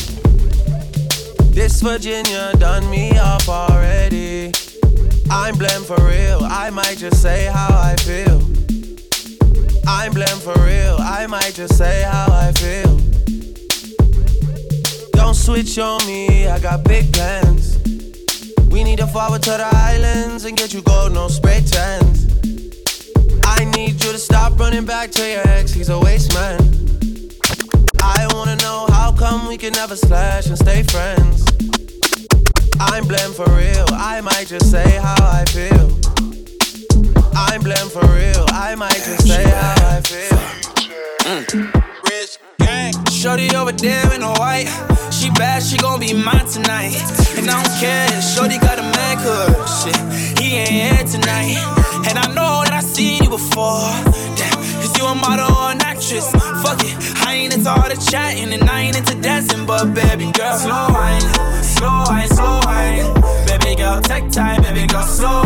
This 1.55 1.81
Virginia 1.83 2.53
done 2.59 2.91
me 2.91 3.17
up 3.17 3.49
already. 3.49 4.53
I'm 5.31 5.57
blamed 5.59 5.87
for 5.87 5.97
real. 6.03 6.41
I 6.43 6.71
might 6.71 6.99
just 6.99 7.21
say 7.21 7.47
how 7.47 7.69
I 7.71 7.97
feel. 7.97 8.41
I'm 9.87 10.13
blamed 10.13 10.43
for 10.43 10.55
real. 10.65 10.97
I 10.99 11.27
might 11.29 11.55
just 11.55 11.77
say 11.77 12.03
how 12.03 12.27
I 12.31 12.53
feel. 12.53 12.97
Don't 15.13 15.35
switch 15.35 15.79
on 15.79 16.05
me. 16.07 16.47
I 16.47 16.59
got 16.59 16.85
big 16.85 17.13
plans. 17.13 17.79
We 18.71 18.85
need 18.85 18.99
to 18.99 19.07
forward 19.07 19.43
to 19.45 19.51
the 19.51 19.71
islands 19.73 20.45
and 20.45 20.57
get 20.57 20.75
you 20.75 20.83
gold, 20.83 21.13
no 21.13 21.29
spray 21.29 21.61
tans. 21.61 22.27
I 23.45 23.65
need 23.65 24.05
you 24.05 24.13
to 24.13 24.19
stop 24.19 24.59
running 24.59 24.85
back 24.85 25.11
to 25.13 25.27
your 25.27 25.47
ex. 25.49 25.73
He's 25.73 25.89
a 25.89 25.99
waste 25.99 26.35
man. 26.35 26.61
I 28.03 28.29
wanna 28.33 28.57
know 28.57 28.87
how 28.91 29.13
come 29.13 29.49
we 29.49 29.57
can 29.57 29.73
never 29.73 29.97
slash 29.97 30.47
and 30.47 30.59
stay 30.59 30.83
friends. 30.83 31.56
I'm 32.81 33.07
blamed 33.07 33.35
for 33.35 33.49
real. 33.51 33.87
I 33.93 34.21
might 34.21 34.47
just 34.47 34.71
say 34.71 34.99
how 34.99 35.17
I 35.21 35.45
feel. 35.47 35.89
I'm 37.35 37.63
blamed 37.63 37.91
for 37.93 38.07
real. 38.15 38.45
I 38.51 38.75
might 38.75 38.93
just 38.93 39.27
say 39.27 39.45
how 39.45 39.97
I 39.97 40.01
feel. 40.01 40.39
Mm. 41.27 42.11
Rich 42.11 42.39
gang. 42.59 42.93
Shorty 43.11 43.55
over 43.57 43.73
there 43.73 44.13
in 44.15 44.21
the 44.21 44.33
white. 44.39 44.69
She 45.13 45.31
bad, 45.31 45.63
she 45.63 45.77
gon' 45.79 46.01
be 46.01 46.13
mine 46.13 46.47
tonight. 46.47 46.95
And 47.37 47.49
I 47.51 47.63
don't 47.63 47.75
care, 47.81 48.09
Shorty 48.21 48.59
got 48.59 48.79
a 48.79 48.83
man, 48.83 49.17
cause 49.25 49.85
shit, 49.85 50.39
he 50.39 50.57
ain't 50.57 50.69
here 50.69 51.05
tonight. 51.05 51.57
And 52.09 52.19
I 52.19 52.27
know 52.29 52.63
that 52.65 52.73
I 52.73 52.81
seen 52.81 53.23
you 53.23 53.31
before. 53.31 53.89
Damn, 54.37 54.61
is 54.85 54.97
you 54.99 55.05
a 55.07 55.15
model 55.15 55.51
or 55.57 55.73
an 55.73 55.81
actress? 55.83 56.31
Fuck 56.63 56.85
it, 56.85 56.95
I 57.27 57.35
ain't 57.35 57.55
into 57.55 57.71
all 57.71 57.89
the 57.89 57.97
chatting 58.11 58.53
and 58.53 58.69
I 58.69 58.83
ain't 58.83 58.97
into 58.97 59.15
dancing, 59.21 59.67
but 59.67 59.95
baby 59.95 60.31
girl, 60.33 60.57
slow 60.59 60.87
slow 60.87 60.95
wine, 60.95 61.23
time, 64.37 64.61
baby 64.61 64.87
slow 64.87 65.01
slow 65.09 65.46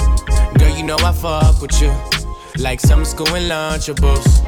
Girl, 0.81 0.89
you 0.89 0.97
know 0.97 1.07
I 1.07 1.11
fuck 1.11 1.61
with 1.61 1.79
you. 1.81 1.93
Like 2.57 2.79
some 2.79 3.05
school 3.05 3.27
and 3.35 3.51
lunchables. 3.51 4.41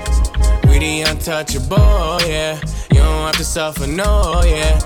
We 0.68 0.80
the 0.80 1.02
untouchable, 1.02 2.22
yeah. 2.28 2.60
You 2.92 2.98
don't 3.00 3.26
have 3.28 3.38
to 3.38 3.44
suffer, 3.44 3.86
no, 3.86 4.42
yeah. 4.44 4.80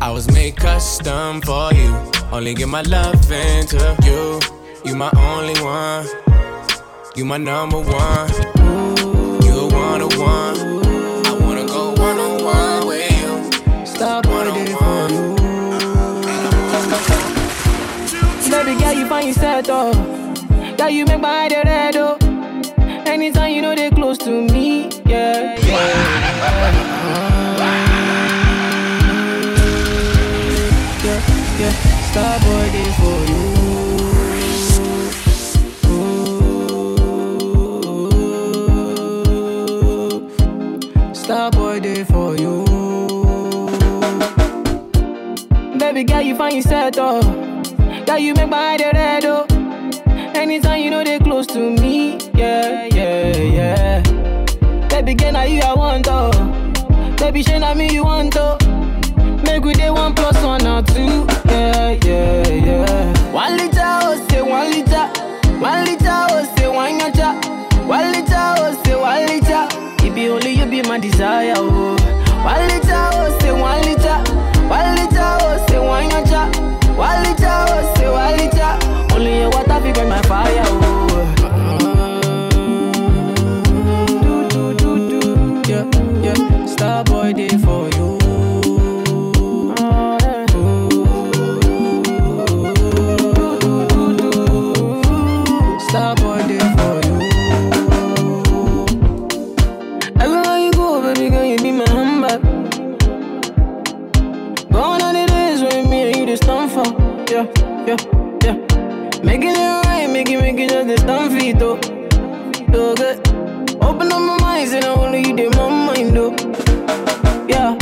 I 0.00 0.10
was 0.10 0.28
made 0.32 0.56
custom 0.56 1.42
for 1.42 1.72
you. 1.74 1.94
Only 2.32 2.54
give 2.54 2.68
my 2.68 2.82
love 2.82 3.30
into 3.30 3.96
you. 4.02 4.40
You 4.84 4.96
my 4.96 5.10
only 5.16 5.60
one. 5.62 6.08
You 7.14 7.24
my 7.24 7.36
number 7.36 7.78
one. 7.78 8.30
You 9.44 9.60
a 9.60 9.68
one 9.68 10.02
on 10.02 10.18
one. 10.18 10.56
I 11.26 11.32
wanna 11.40 11.66
go 11.66 11.92
one 11.92 12.18
on 12.18 12.44
one 12.44 12.86
with 12.88 13.10
you. 13.20 13.86
Stop 13.86 14.26
what 14.26 14.48
I 14.48 14.54
did 14.54 14.68
for 14.76 15.08
you. 15.14 15.36
Baby 18.50 18.74
girl, 18.80 20.27
You 20.88 21.04
make 21.04 21.20
my 21.20 21.30
head 21.48 21.66
red, 21.66 21.96
oh. 21.96 22.16
Anytime 23.06 23.52
you 23.52 23.60
know 23.62 23.74
they 23.74 23.90
close 23.90 24.16
to 24.18 24.30
me, 24.30 24.88
yeah, 25.04 25.58
yeah. 25.60 26.98
Yeah, 31.04 31.20
yeah. 31.60 31.72
Star 32.10 32.38
boy, 32.40 32.70
day 32.72 32.90
for 32.98 33.18
you. 33.30 33.38
Star 41.12 41.50
boy, 41.50 41.80
day 41.80 42.04
for 42.04 42.36
you. 42.36 42.64
Baby 45.78 46.04
girl, 46.04 46.22
you 46.22 46.34
find 46.34 46.54
yourself, 46.56 46.94
oh. 46.98 47.22
Girl, 48.06 48.18
you 48.18 48.34
make 48.34 48.48
my. 48.48 48.77
Anytime 50.48 50.80
you 50.82 50.88
know 50.90 51.04
they 51.04 51.18
close 51.18 51.46
to 51.48 51.58
me, 51.58 52.16
yeah, 52.34 52.86
yeah, 52.86 53.36
yeah. 53.36 54.02
Baby 54.88 55.12
girl, 55.14 55.32
now 55.32 55.42
you 55.42 55.60
I 55.60 55.74
want, 55.74 56.06
oh. 56.08 56.30
Baby, 57.18 57.42
shey 57.42 57.58
na 57.58 57.74
me 57.74 57.92
you 57.92 58.02
want, 58.04 58.34
oh. 58.38 58.56
Make 59.44 59.62
we 59.62 59.74
day 59.74 59.90
one 59.90 60.14
plus 60.14 60.42
one 60.42 60.66
or 60.66 60.82
two, 60.82 61.26
yeah, 61.50 61.90
yeah, 62.02 62.48
yeah. 62.48 63.30
One 63.30 63.58
liter, 63.58 63.82
oh, 63.82 64.26
say 64.30 64.40
one 64.40 64.70
liter. 64.70 65.06
One 65.60 65.84
liter, 65.84 66.08
oh, 66.08 66.54
say 66.56 66.68
one 66.68 66.98
yacha. 66.98 67.86
One 67.86 68.10
liter, 68.12 68.32
oh, 68.34 68.82
say 68.84 68.96
one 68.96 69.26
liter. 69.26 69.68
It 70.06 70.14
be 70.14 70.28
only 70.30 70.52
you 70.52 70.64
be 70.64 70.80
my 70.88 70.98
desire, 70.98 71.52
oh. 71.56 71.67
Good. 112.96 113.18
Open 113.82 114.10
up 114.12 114.20
my 114.20 114.38
mind, 114.40 114.70
and 114.74 114.84
I 114.84 114.88
only 114.94 115.20
you 115.26 115.36
did 115.36 115.54
my 115.56 115.68
mind, 115.68 116.16
though. 116.16 116.30
Yeah. 117.46 117.76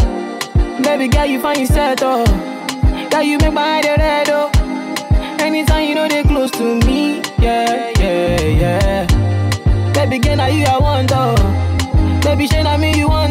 Baby 0.83 1.09
girl, 1.09 1.27
you 1.27 1.40
find 1.40 1.59
yourself, 1.61 1.99
oh. 2.03 2.25
Girl, 3.11 3.23
you 3.23 3.38
make 3.38 3.53
my 3.53 3.66
head 3.66 3.99
red, 3.99 4.29
oh. 4.31 4.51
Anytime 5.40 5.88
you 5.88 5.95
know 5.95 6.09
they 6.09 6.23
close 6.23 6.51
to 6.53 6.81
me, 6.87 7.23
yeah, 7.38 7.92
yeah, 7.99 8.40
yeah. 8.42 9.92
Baby 9.92 10.19
girl, 10.19 10.37
now 10.37 10.47
you 10.47 10.64
I 10.64 10.79
want, 10.79 11.11
oh. 11.14 11.35
Baby, 12.23 12.47
shey 12.49 12.62
na 12.62 12.77
me 12.77 12.97
you 12.99 13.09
want, 13.09 13.26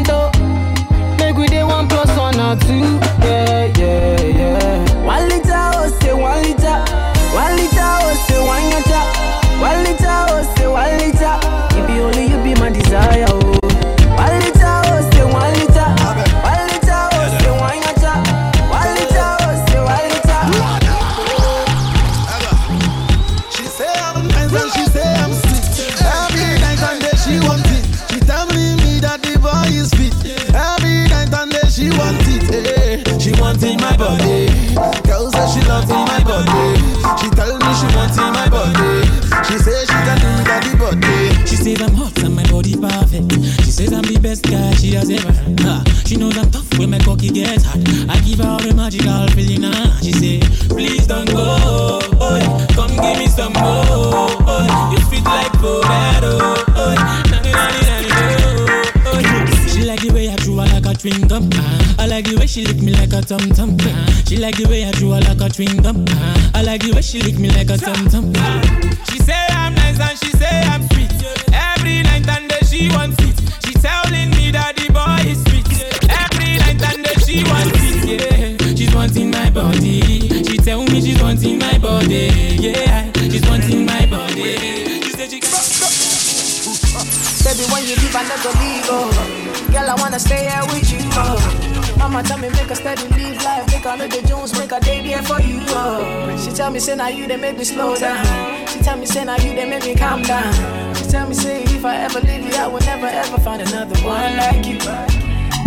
now 97.06 97.12
you 97.12 97.28
that 97.28 97.40
make 97.40 97.56
me 97.56 97.64
slow 97.64 97.96
down. 97.96 98.26
She 98.68 98.80
tell 98.80 98.98
me 98.98 99.06
say 99.06 99.24
now 99.26 99.38
you 99.38 99.54
that 99.54 99.70
make 99.70 99.86
me 99.86 99.94
calm 99.94 100.24
down. 100.24 100.54
She 100.96 101.06
tell 101.06 101.28
me 101.30 101.36
say 101.36 101.62
if 101.62 101.86
I 101.86 101.98
ever 101.98 102.20
leave 102.20 102.44
you, 102.44 102.56
I 102.56 102.66
will 102.66 102.80
never 102.80 103.06
ever 103.06 103.38
find 103.46 103.62
another 103.62 103.94
one 104.02 104.38
like 104.38 104.66
you. 104.66 104.80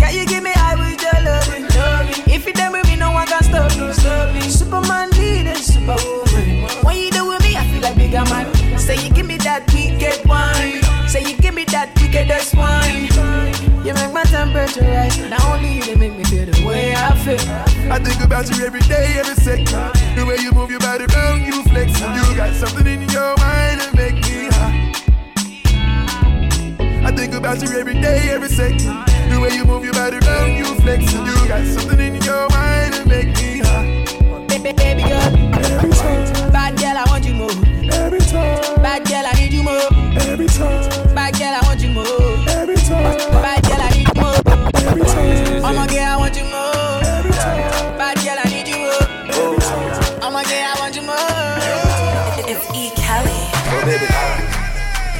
Yeah, 0.02 0.10
you 0.10 0.26
give 0.26 0.42
me 0.42 0.50
high 0.50 0.74
with 0.74 0.98
your 0.98 1.18
loving. 1.22 1.66
If 2.26 2.44
you 2.44 2.52
done 2.52 2.72
with 2.72 2.88
me, 2.88 2.96
no 2.96 3.12
one 3.12 3.26
can 3.28 3.44
stop 3.44 3.70
me, 3.78 3.92
stop 3.92 4.34
me. 4.34 4.40
Superman 4.50 5.10
leading, 5.10 5.54
superwoman. 5.54 6.66
When 6.82 6.96
you 6.96 7.10
do 7.12 7.28
with 7.28 7.42
me, 7.46 7.54
I 7.54 7.62
feel 7.70 7.82
like 7.82 7.94
bigger 7.94 8.24
man. 8.26 8.50
Say 8.76 8.98
you 8.98 9.10
give 9.14 9.26
me 9.26 9.36
that 9.46 9.62
wicked 9.72 10.26
wine. 10.26 10.82
Say 11.06 11.22
you 11.22 11.38
give 11.38 11.54
me 11.54 11.64
that 11.70 11.94
wickedest 12.02 12.56
wine. 12.56 13.06
You 13.86 13.94
make 13.94 14.12
my 14.12 14.24
temperature 14.24 14.82
rise. 14.82 15.16
Not 15.30 15.44
only 15.54 15.70
you, 15.76 15.84
they 15.84 15.94
make 15.94 16.16
me 16.18 16.24
feel 16.24 16.46
the 16.46 16.66
way 16.66 16.96
I 16.96 17.14
feel. 17.22 17.77
I 17.90 17.98
think 17.98 18.22
about 18.22 18.48
you 18.50 18.64
every 18.66 18.80
day, 18.80 19.14
every 19.18 19.34
second. 19.34 19.66
The 20.16 20.24
way 20.26 20.36
you 20.40 20.52
move 20.52 20.70
your 20.70 20.80
body 20.80 21.04
around, 21.14 21.42
you 21.42 21.62
flex. 21.64 21.98
You 22.00 22.36
got 22.36 22.54
something 22.54 22.86
in 22.86 23.00
your 23.08 23.34
mind 23.38 23.80
that 23.80 23.92
make 23.94 24.14
me 24.14 24.48
high. 24.52 24.92
I 27.06 27.12
think 27.12 27.34
about 27.34 27.62
you 27.62 27.70
every 27.78 27.94
day, 27.94 28.28
every 28.30 28.48
second. 28.48 28.78
The 29.32 29.40
way 29.40 29.54
you 29.56 29.64
move 29.64 29.84
your 29.84 29.94
body 29.94 30.18
around, 30.18 30.56
you 30.56 30.74
flex. 30.80 31.12
You 31.12 31.48
got 31.48 31.64
something 31.66 31.98
in 31.98 32.14
your 32.22 32.48
mind 32.50 32.94
that 32.94 33.06
make 33.06 33.28
me 33.36 33.60
high. 33.64 34.04
Baby, 34.48 34.72
baby 34.72 35.02
girl. 35.02 35.54
Every 35.58 35.90
time, 35.90 36.52
Bad 36.52 36.76
girl, 36.78 36.96
I 36.96 37.04
want 37.08 37.24
you 37.24 37.34
more. 37.34 37.50
every 37.92 38.20
time, 38.20 38.82
Bad 38.82 39.06
girl, 39.08 39.24
I 39.24 39.32
need 39.40 39.52
you 39.52 39.62
more. 39.62 39.88
every 40.28 40.46
time, 40.46 41.14
Bad 41.14 41.38
girl, 41.38 41.54
I 41.56 41.60
want 41.66 41.80
you 41.80 41.90
more. 41.90 42.04
every 42.48 42.76
time, 42.76 43.16
Bad 43.42 43.62
girl, 43.64 43.80
I 43.80 43.90
need 43.96 44.08
you 44.08 44.20
more. 44.20 44.36
every 44.86 45.02
time, 45.04 45.64
I'm 45.64 45.76
a 45.78 45.86
girl, 45.92 46.17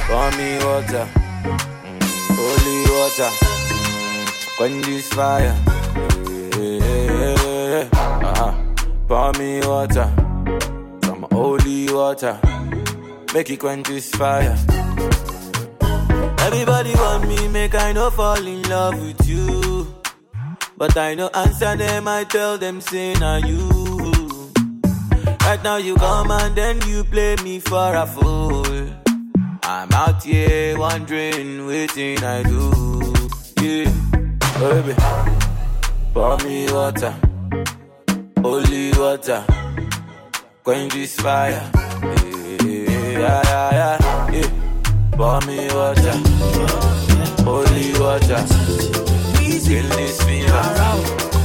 pour 0.09 0.31
me 0.37 0.57
water, 0.65 1.05
holy 2.39 2.77
water, 2.93 3.31
quench 4.57 4.85
this 4.85 5.07
fire. 5.13 5.55
Uh-huh. 7.93 8.51
Pour 9.07 9.31
me 9.39 9.59
water, 9.61 10.09
some 11.03 11.27
holy 11.31 11.93
water, 11.93 12.39
make 13.33 13.49
it 13.51 13.59
quench 13.59 13.87
this 13.87 14.09
fire. 14.09 14.57
Everybody 16.39 16.93
want 16.95 17.27
me, 17.27 17.47
make 17.47 17.75
I 17.75 17.91
no 17.93 18.09
fall 18.09 18.45
in 18.45 18.63
love 18.63 18.99
with 18.99 19.27
you. 19.27 19.93
But 20.75 20.97
I 20.97 21.13
no 21.13 21.29
answer 21.35 21.75
them, 21.75 22.07
I 22.07 22.23
tell 22.23 22.57
them, 22.57 22.81
say, 22.81 23.13
now 23.13 23.37
you. 23.37 23.69
Right 25.41 25.63
now 25.63 25.77
you 25.77 25.95
come 25.95 26.31
and 26.31 26.55
then 26.55 26.81
you 26.87 27.03
play 27.03 27.35
me 27.43 27.59
for 27.59 27.95
a 27.95 28.05
fool. 28.07 28.68
I'm 29.91 30.09
out 30.09 30.23
here 30.23 30.77
wondering, 30.77 31.65
waiting 31.65 32.23
I 32.23 32.43
do. 32.43 32.71
Yeah, 33.61 33.91
baby, 34.59 34.95
pour 36.13 36.37
me 36.37 36.71
water, 36.71 37.13
holy 38.41 38.91
water, 38.93 39.43
quench 40.63 40.93
this 40.93 41.15
fire. 41.19 41.71
Yeah, 42.63 43.41
yeah, 43.41 43.69
yeah, 43.71 44.31
yeah. 44.31 44.49
Pour 45.17 45.41
me 45.47 45.67
water, 45.73 46.17
holy 47.43 47.93
water, 47.99 48.45
kill 49.35 49.89
this 49.97 50.21
fever. 50.23 51.38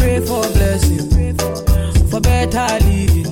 Pray 0.00 0.18
for 0.20 0.40
blessing, 0.52 1.36
for 2.08 2.20
better 2.20 2.84
living. 2.86 3.29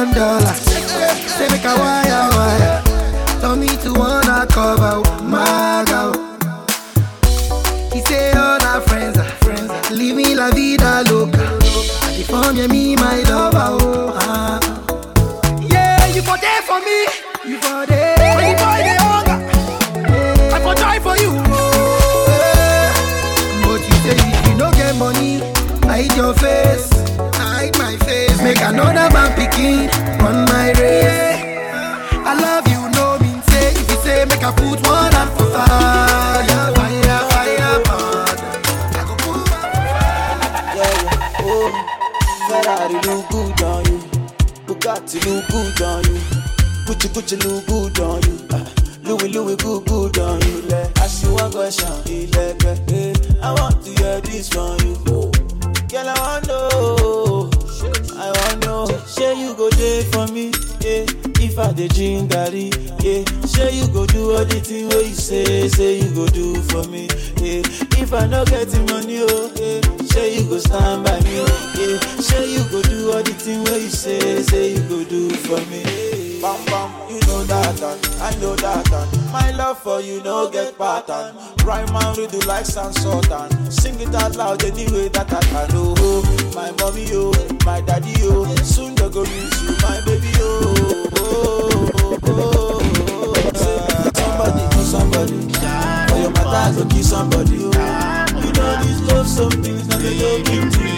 Million 0.00 0.14
dollars. 0.14 0.60
Say 1.36 1.48
make 1.48 1.64
a 1.64 1.74
wire 1.76 2.28
wire. 2.32 2.82
Tell 3.40 3.56
me 3.56 3.68
to 3.82 3.92
wanna 3.92 4.46
cover 4.46 5.02
my 5.22 5.84
girl. 5.86 6.12
He 7.92 8.00
say 8.02 8.32
all 8.32 8.62
our 8.62 8.80
friends 8.80 9.18
are 9.18 9.24
friends. 9.44 9.90
Leave 9.90 10.16
me 10.16 10.34
la 10.34 10.50
vida 10.50 11.02
loca. 11.10 11.58
I 12.32 12.52
you 12.52 12.68
me 12.68 12.96
my 12.96 13.22
lover. 13.22 13.68
Oh, 13.80 14.12
ah. 14.16 14.60
Yeah, 15.60 16.06
you 16.14 16.22
for 16.22 16.38
there 16.38 16.62
for 16.62 16.80
me. 16.80 16.98
You 17.44 17.58
for 17.58 17.86
there. 17.86 18.36
When 18.36 18.50
you 18.50 18.56
boy 18.56 18.80
the 18.86 18.96
hunger, 19.04 19.38
I 20.54 20.60
for 20.62 20.74
die 20.74 21.00
for 21.00 21.16
you. 21.16 21.32
But 23.64 23.80
you 23.88 23.96
say 24.04 24.16
if 24.16 24.48
you 24.48 24.54
no 24.56 24.70
get 24.72 24.96
money, 24.96 25.40
hide 25.84 26.14
your 26.16 26.34
face. 26.34 26.88
Hide 27.34 27.76
my 27.78 27.96
face. 28.04 28.40
Make 28.42 28.60
another 28.60 29.08
on 30.26 30.44
my 30.50 30.72
race. 30.78 31.42
I 32.26 32.34
love 32.34 32.66
you, 32.68 32.82
no 32.96 33.18
mean. 33.18 33.40
If 33.52 33.90
you 33.90 33.96
say 34.02 34.24
make 34.24 34.42
I 34.42 34.50
put 34.52 34.80
one 34.86 35.12
hand 35.12 35.30
fire, 35.38 36.74
fire, 36.74 37.22
fire, 37.30 37.78
fire. 37.86 38.26
yeah, 40.76 40.92
yeah. 41.02 41.42
Oh, 41.42 41.68
Ferrari 42.46 42.98
look 43.06 43.28
good 43.30 43.62
on 43.62 43.84
you. 43.86 43.98
Bugatti 44.66 45.18
look 45.24 45.46
good 45.48 45.82
on 45.82 46.04
you. 46.04 46.20
Gucci 46.86 47.08
Gucci 47.14 47.36
look 47.44 47.66
good 47.66 48.00
on 48.00 48.22
you. 48.22 48.36
Uh, 48.50 48.64
Louis 49.04 49.28
Louis 49.32 49.56
good 49.56 49.84
good 49.86 50.18
on 50.18 50.40
you. 50.42 50.62
As 51.00 51.22
you 51.22 51.34
want 51.34 51.54
question, 51.54 51.92
eh, 52.06 52.28
eh, 52.36 52.76
eh. 52.88 53.14
I 53.42 53.52
want 53.52 53.84
to 53.84 53.90
hear 53.90 54.20
this 54.20 54.48
from 54.48 54.78
you. 54.80 54.96
Oh, 55.08 55.30
girl, 55.88 56.08
I 56.08 56.18
want 56.20 56.46
know. 56.48 57.39
I 58.16 58.30
want 58.30 58.64
know. 58.64 58.86
Say 59.06 59.34
you 59.40 59.54
go 59.54 59.68
there 59.70 60.02
for 60.12 60.26
me. 60.32 60.52
Yeah. 60.80 61.06
If 61.42 61.58
I 61.58 61.72
dey 61.72 61.88
drink 61.88 62.30
garri, 62.32 62.68
yeah. 63.02 63.24
Say 63.46 63.78
you 63.80 63.86
go 63.88 64.06
do 64.06 64.32
all 64.36 64.44
the 64.44 64.60
thing 64.60 64.88
where 64.88 65.02
you 65.02 65.14
say, 65.14 65.68
say 65.68 66.00
you 66.00 66.10
go 66.14 66.26
do 66.28 66.60
for 66.70 66.84
me. 66.88 67.08
Yeah. 67.40 67.62
If 68.00 68.12
I 68.12 68.26
no 68.26 68.44
get 68.44 68.68
the 68.68 68.80
money, 68.92 69.18
oh, 69.20 69.50
yeah. 69.56 69.80
Say 70.06 70.36
you 70.38 70.48
go 70.48 70.58
stand 70.58 71.04
by 71.04 71.18
me, 71.20 71.36
yeah. 71.36 71.98
Say 72.20 72.52
you 72.52 72.64
go 72.70 72.82
do 72.82 73.12
all 73.12 73.22
the 73.22 73.32
thing 73.32 73.64
where 73.64 73.78
you 73.78 73.88
say, 73.88 74.42
say 74.42 74.72
you 74.74 74.80
go 74.88 75.02
do 75.04 75.30
for 75.30 75.60
me. 75.70 76.29
Bam 76.40 76.64
bam, 76.64 76.90
you 77.10 77.20
know 77.26 77.44
that 77.44 77.82
and 77.82 78.06
I 78.22 78.34
know 78.40 78.56
that 78.56 78.90
and 78.90 79.30
my 79.30 79.50
love 79.50 79.78
for 79.82 80.00
you 80.00 80.22
no 80.22 80.48
get 80.50 80.78
pattern. 80.78 81.36
Rhyme 81.66 81.88
and 81.88 82.16
redo 82.16 82.46
like 82.46 82.64
San 82.64 82.94
Sultan. 82.94 83.70
Sing 83.70 84.00
it 84.00 84.14
out 84.14 84.36
loud 84.36 84.64
anyway 84.64 85.10
that 85.10 85.30
I 85.30 85.40
can. 85.40 85.68
Oh, 85.74 86.22
my 86.54 86.70
mommy, 86.80 87.06
oh, 87.12 87.34
my 87.66 87.82
daddy, 87.82 88.14
oh. 88.20 88.46
Soon 88.64 88.94
they 88.94 89.10
go 89.10 89.22
use 89.22 89.62
you, 89.62 89.76
my 89.82 90.00
baby, 90.06 90.32
oh. 90.36 91.10
oh, 91.18 91.90
oh, 91.94 92.18
oh, 92.24 92.80
oh. 93.54 94.10
Somebody 94.14 94.80
somebody. 94.82 95.52
For 96.08 96.18
your 96.20 96.30
matter, 96.30 96.82
go 96.82 96.88
kill 96.88 97.02
somebody. 97.02 97.58
Oh. 97.64 98.26
You 98.40 98.52
know 98.52 98.82
these 98.82 99.00
love 99.12 99.28
some 99.28 99.50
things 99.62 99.86
that 99.88 99.98
they 99.98 100.18
don't 100.18 100.44
give 100.46 100.72
to 100.72 100.90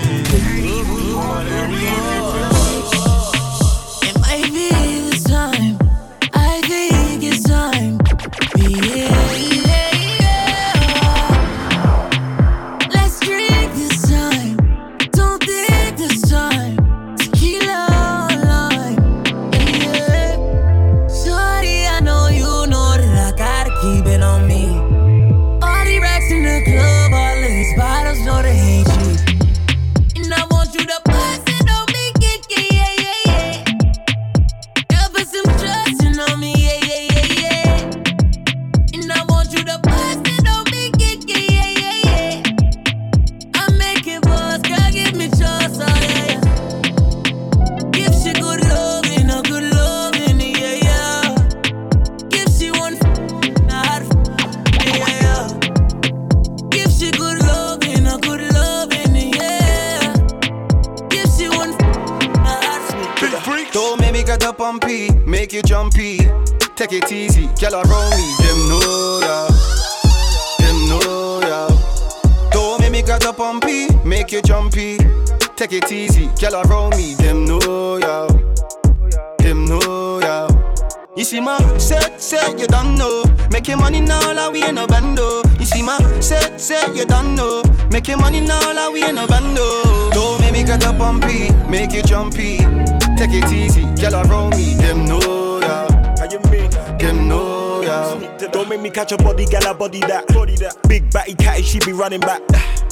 get 91.02 91.68
make 91.68 91.92
you 91.92 92.02
jumpy. 92.02 92.58
Take 93.16 93.34
it 93.34 93.52
easy, 93.52 93.82
girl 94.00 94.14
around 94.26 94.50
me, 94.50 94.74
them 94.74 95.04
know 95.04 95.60
ya. 95.60 95.88
How 96.18 96.28
you 96.30 96.38
mean? 96.50 96.70
Them 96.98 97.28
know 97.28 97.82
ya. 97.82 98.14
Don't 98.48 98.68
make 98.68 98.80
me 98.80 98.90
catch 98.90 99.12
a 99.12 99.16
body, 99.16 99.46
gal, 99.46 99.66
a 99.70 99.74
body 99.74 100.00
that. 100.00 100.28
Body 100.28 100.56
that. 100.56 100.76
Big 100.88 101.10
batty 101.10 101.34
catty, 101.34 101.62
she 101.62 101.78
be 101.80 101.92
running 101.92 102.20
back. 102.20 102.40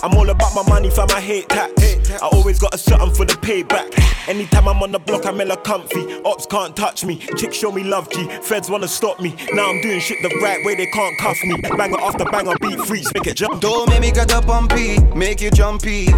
I'm 0.03 0.15
all 0.15 0.29
about 0.29 0.55
my 0.55 0.63
money, 0.69 0.91
fam, 0.91 1.09
I 1.11 1.21
hate 1.21 1.49
tax. 1.49 1.73
I 2.11 2.29
always 2.33 2.59
got 2.59 2.75
a 2.75 2.79
something 2.79 3.15
for 3.15 3.25
the 3.25 3.35
payback. 3.35 3.97
Anytime 4.29 4.69
I'm 4.69 4.83
on 4.83 4.93
the 4.93 4.99
block, 4.99 5.27
I'm 5.27 5.39
hella 5.39 5.57
comfy. 5.57 6.21
Ops 6.25 6.47
can't 6.47 6.77
touch 6.77 7.05
me. 7.05 7.19
Chicks 7.37 7.57
show 7.57 7.71
me 7.73 7.85
love, 7.85 8.11
G. 8.11 8.27
Feds 8.43 8.71
wanna 8.71 8.89
stop 8.89 9.21
me. 9.21 9.37
Now 9.53 9.71
I'm 9.71 9.81
doing 9.83 10.01
shit 10.01 10.19
the 10.23 10.35
right 10.43 10.65
way, 10.65 10.75
they 10.75 10.87
can't 10.87 11.19
cuff 11.19 11.39
me. 11.45 11.57
Banger 11.77 12.01
after 12.01 12.25
banger, 12.25 12.55
beat 12.61 12.81
freaks, 12.81 13.13
make 13.15 13.27
it 13.27 13.37
jump. 13.37 13.61
Don't 13.61 13.89
make 13.89 14.01
me 14.01 14.11
get 14.11 14.33
up 14.33 14.47
pumpy, 14.47 14.99
make 15.15 15.41
you 15.41 15.51
jumpy. 15.51 16.09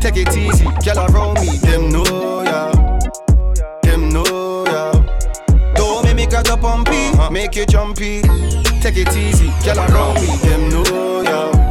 Take 0.00 0.16
it 0.18 0.36
easy, 0.36 0.64
girl 0.84 1.06
around 1.10 1.40
me, 1.40 1.56
them 1.58 1.88
know 1.90 2.42
ya. 2.42 2.70
Them 3.82 4.08
know 4.10 4.64
ya. 4.66 4.92
Don't 5.74 6.04
make 6.04 6.16
me 6.16 6.26
get 6.26 6.48
up 6.50 6.60
pumpy, 6.60 7.10
uh-huh. 7.14 7.30
make 7.30 7.56
you 7.56 7.66
jumpy. 7.66 8.22
Take 8.80 8.98
it 8.98 9.16
easy, 9.16 9.50
girl 9.64 9.80
around 9.80 10.14
me, 10.20 10.36
them 10.46 10.68
know 10.70 11.22
ya. 11.22 11.65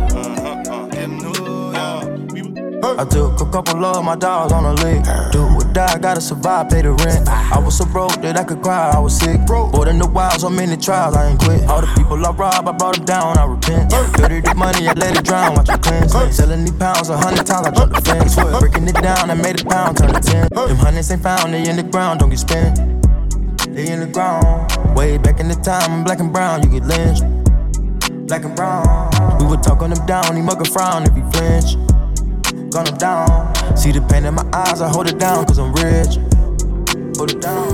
I 2.85 3.03
took 3.03 3.41
a 3.41 3.45
couple 3.49 3.83
of 3.83 4.05
my 4.05 4.15
dogs 4.15 4.53
on 4.53 4.63
a 4.63 4.73
lick. 4.73 5.03
Do 5.31 5.41
or 5.41 5.73
die, 5.73 5.97
gotta 5.97 6.21
survive, 6.21 6.69
pay 6.69 6.83
the 6.83 6.91
rent. 6.91 7.27
I 7.27 7.57
was 7.57 7.77
so 7.77 7.85
broke 7.85 8.21
that 8.21 8.37
I 8.37 8.43
could 8.43 8.61
cry, 8.61 8.91
I 8.93 8.99
was 8.99 9.17
sick. 9.17 9.41
More 9.49 9.89
in 9.89 9.97
the 9.97 10.07
wild, 10.07 10.39
so 10.39 10.51
many 10.51 10.77
trials, 10.77 11.15
I 11.15 11.29
ain't 11.31 11.39
quit. 11.39 11.63
All 11.67 11.81
the 11.81 11.87
people 11.97 12.23
I 12.23 12.29
robbed, 12.29 12.67
I 12.67 12.71
brought 12.73 12.95
them 12.95 13.05
down, 13.05 13.37
I 13.39 13.45
repent. 13.45 13.89
Dirty 13.89 14.41
the 14.41 14.53
money, 14.53 14.87
I 14.87 14.93
let 14.93 15.17
it 15.17 15.25
drown, 15.25 15.55
watch 15.55 15.69
it 15.69 15.81
cleanse. 15.81 16.13
Selling 16.35 16.61
these 16.61 16.77
pounds 16.77 17.09
a 17.09 17.17
hundred 17.17 17.47
times, 17.47 17.67
I 17.67 17.71
jumped 17.71 17.95
the 17.95 18.01
fence. 18.01 18.35
Breaking 18.59 18.87
it 18.87 19.01
down, 19.01 19.31
I 19.31 19.33
made 19.33 19.61
a 19.61 19.65
pound, 19.65 19.97
turn 19.97 20.13
to 20.13 20.21
ten. 20.21 20.47
Them 20.53 20.77
hundreds 20.77 21.09
ain't 21.09 21.23
found, 21.23 21.53
they 21.53 21.67
in 21.67 21.77
the 21.77 21.83
ground, 21.83 22.19
don't 22.19 22.29
get 22.29 22.39
spent. 22.39 22.77
They 23.73 23.89
in 23.89 23.99
the 23.99 24.07
ground. 24.07 24.69
Way 24.95 25.17
back 25.17 25.39
in 25.39 25.47
the 25.47 25.55
time, 25.55 25.89
I'm 25.91 26.03
black 26.03 26.19
and 26.19 26.31
brown, 26.31 26.61
you 26.61 26.69
get 26.69 26.85
lynched. 26.85 27.25
Black 28.27 28.45
and 28.45 28.55
brown. 28.55 29.09
We 29.39 29.47
would 29.47 29.63
talk 29.63 29.81
on 29.81 29.89
them 29.89 30.05
down, 30.05 30.35
he 30.35 30.41
mug 30.43 30.61
a 30.61 30.65
frown 30.69 31.03
if 31.03 31.15
he 31.15 31.21
flinch 31.33 31.94
gun 32.75 32.87
him 32.87 32.97
down. 32.97 33.77
See 33.77 33.93
the 33.93 34.01
pain 34.01 34.25
in 34.25 34.33
my 34.33 34.45
eyes, 34.51 34.81
I 34.81 34.89
hold 34.89 35.07
it 35.07 35.17
down, 35.17 35.45
cause 35.45 35.59
I'm 35.59 35.71
rich. 35.75 36.15
Hold 37.15 37.31
it 37.31 37.39
down. 37.39 37.69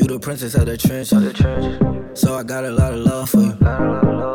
You 0.00 0.06
the 0.08 0.18
princess 0.20 0.56
of 0.56 0.66
the 0.66 0.76
trench. 0.76 1.10
So 2.18 2.34
I 2.34 2.42
got 2.42 2.64
a 2.64 2.72
lot 2.72 2.92
of 2.92 2.98
love 2.98 3.30
for 3.30 3.38
you. 3.38 3.56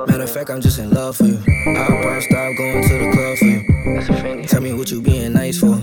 Matter 0.08 0.24
of 0.24 0.32
fact, 0.32 0.50
I'm 0.50 0.62
just 0.62 0.80
in 0.80 0.90
love 0.92 1.18
for 1.18 1.26
you. 1.26 1.38
I'll 1.68 2.02
probably 2.02 2.22
stop 2.22 2.56
going 2.58 2.88
to 2.88 2.98
the 2.98 3.12
club 3.12 3.38
for 3.40 4.40
you. 4.40 4.44
Tell 4.48 4.62
me 4.62 4.72
what 4.74 4.90
you 4.90 5.02
being 5.02 5.34
nice 5.34 5.60
for. 5.60 5.76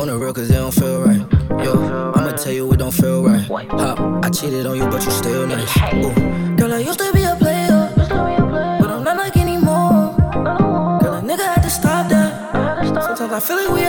On 0.00 0.06
the 0.06 0.16
real, 0.18 0.32
cause 0.32 0.50
it 0.50 0.54
don't 0.54 0.72
feel 0.72 1.02
right. 1.02 1.26
Yo, 1.62 2.12
I'ma 2.14 2.32
tell 2.32 2.52
you 2.52 2.72
it 2.72 2.78
don't 2.78 2.90
feel 2.90 3.22
right. 3.22 3.44
Hop, 3.68 4.24
I 4.24 4.30
cheated 4.30 4.64
on 4.64 4.78
you, 4.78 4.86
but 4.86 5.04
you 5.04 5.10
still 5.10 5.46
nice. 5.46 5.76
Ooh. 5.92 6.23
Feel 13.44 13.56
like 13.56 13.68
we 13.74 13.83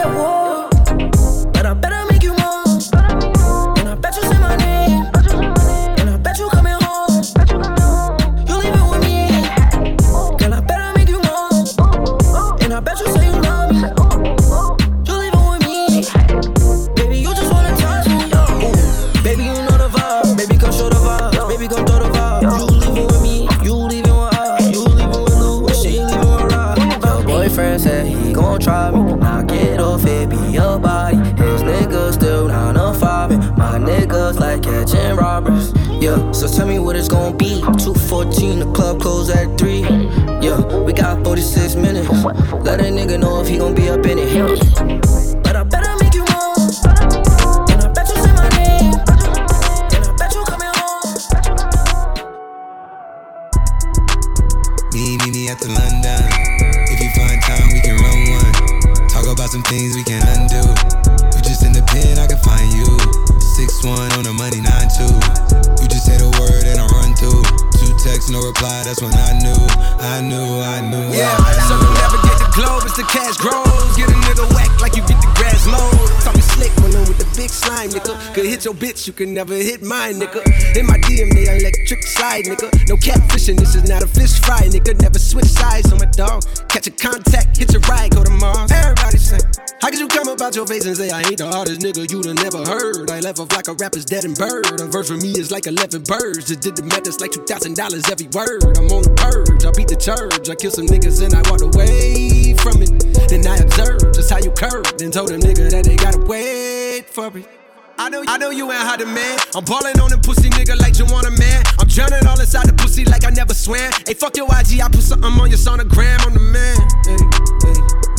I 69.25 69.33
knew, 69.33 69.57
I 69.99 70.21
knew, 70.21 70.61
I 70.61 70.81
knew. 70.81 71.09
Yeah, 71.11 71.35
I 71.39 71.53
so 71.67 71.75
knew. 71.75 71.87
you 71.87 71.93
never 71.97 72.17
get 72.27 72.37
the 72.37 72.44
globe 72.55 72.87
as 72.87 72.95
the 72.95 73.03
cash 73.03 73.35
grows. 73.37 73.67
Get 73.99 74.07
a 74.07 74.17
nigga 74.23 74.47
whack 74.55 74.71
like 74.79 74.95
you 74.95 75.03
get 75.03 75.19
the 75.19 75.31
grass 75.35 75.67
mowed. 75.67 75.91
Talking 76.23 76.41
slick 76.55 76.71
when 76.79 76.95
I'm 76.95 77.05
with 77.05 77.19
the 77.19 77.27
big 77.35 77.51
slime, 77.51 77.91
nigga. 77.91 78.15
Could 78.33 78.47
hit 78.47 78.63
your 78.63 78.73
bitch, 78.73 79.05
you 79.05 79.13
can 79.13 79.33
never 79.33 79.53
hit 79.53 79.83
mine, 79.83 80.15
nigga. 80.15 80.41
In 80.75 80.87
my 80.87 80.97
DM, 81.03 81.35
they 81.35 81.51
electric 81.51 82.01
slide, 82.03 82.45
nigga. 82.45 82.71
No 82.87 82.95
catfishing, 82.95 83.59
this 83.59 83.75
is 83.75 83.87
not 83.87 84.01
a 84.01 84.07
fish 84.07 84.39
fry, 84.39 84.63
nigga. 84.71 84.95
Never 85.01 85.19
switch 85.19 85.51
sides 85.51 85.91
on 85.91 85.99
my 85.99 86.09
dog. 86.15 86.43
Catch 86.71 86.87
a 86.87 86.91
contact, 86.91 87.57
hit 87.57 87.71
your 87.71 87.83
ride, 87.91 88.15
go 88.15 88.23
to 88.23 88.31
Mars. 88.31 88.71
Everybody 88.71 89.17
say, 89.19 89.39
How 89.81 89.91
could 89.91 89.99
you 89.99 90.07
come 90.07 90.29
about 90.29 90.55
your 90.55 90.65
face 90.65 90.85
and 90.87 90.95
say 90.95 91.11
I 91.11 91.21
ain't 91.27 91.37
the 91.37 91.51
hardest 91.51 91.81
nigga 91.81 92.09
you'd 92.09 92.25
have 92.25 92.39
never 92.39 92.63
heard? 92.63 93.11
I 93.11 93.19
left 93.19 93.39
off 93.39 93.51
like 93.51 93.67
a 93.67 93.73
rapper's 93.75 94.05
dead 94.05 94.23
and 94.23 94.35
bird. 94.35 94.79
A 94.79 94.87
verse 94.87 95.11
for 95.11 95.19
me 95.19 95.35
is 95.35 95.51
like 95.51 95.67
11 95.67 96.03
birds. 96.07 96.47
Just 96.47 96.61
did 96.61 96.75
the 96.77 96.83
math, 96.83 97.03
it's 97.05 97.19
like 97.19 97.31
$2,000 97.31 97.75
every 98.11 98.27
word. 98.31 98.63
I'm 98.79 98.87
on 98.95 99.03
the 99.03 99.13
purge, 99.19 99.65
I 99.67 99.71
beat 99.75 99.91
the 99.91 99.99
church. 99.99 100.47
I 100.47 100.55
kill 100.55 100.71
some 100.71 100.87
niggas 100.87 101.19
and 101.19 101.35
I 101.35 101.43
walked 101.51 101.67
away 101.67 102.44
from 102.53 102.81
it. 102.81 102.93
Then 103.29 103.47
I 103.47 103.57
observed 103.57 104.13
just 104.13 104.29
how 104.29 104.37
you 104.37 104.51
curved 104.51 105.01
and 105.01 105.11
told 105.11 105.31
a 105.31 105.37
nigga 105.37 105.71
that 105.71 105.85
they 105.85 105.95
gotta 105.95 106.19
wait 106.19 107.09
for 107.09 107.33
it. 107.37 107.49
I 107.97 108.09
know, 108.09 108.23
I 108.27 108.37
know 108.37 108.51
you 108.51 108.69
ain't 108.71 108.83
hot 108.83 108.99
man. 109.07 109.39
I'm 109.55 109.63
ballin' 109.63 109.97
on 110.03 110.11
them 110.11 110.19
pussy 110.21 110.49
nigga 110.51 110.77
like 110.77 110.99
you 110.99 111.05
want 111.07 111.25
a 111.25 111.31
man. 111.31 111.63
I'm 111.79 111.87
drowning 111.87 112.27
all 112.27 112.37
inside 112.37 112.67
the 112.67 112.73
pussy 112.73 113.05
like 113.05 113.25
I 113.25 113.31
never 113.31 113.53
swam. 113.53 113.89
Hey, 114.05 114.13
fuck 114.13 114.35
your 114.35 114.51
IG, 114.51 114.83
I 114.83 114.91
put 114.91 115.01
something 115.01 115.31
on 115.31 115.49
your 115.49 115.57
sonogram. 115.57 116.19
I'm 116.27 116.35
the 116.35 116.43
man. 116.43 116.75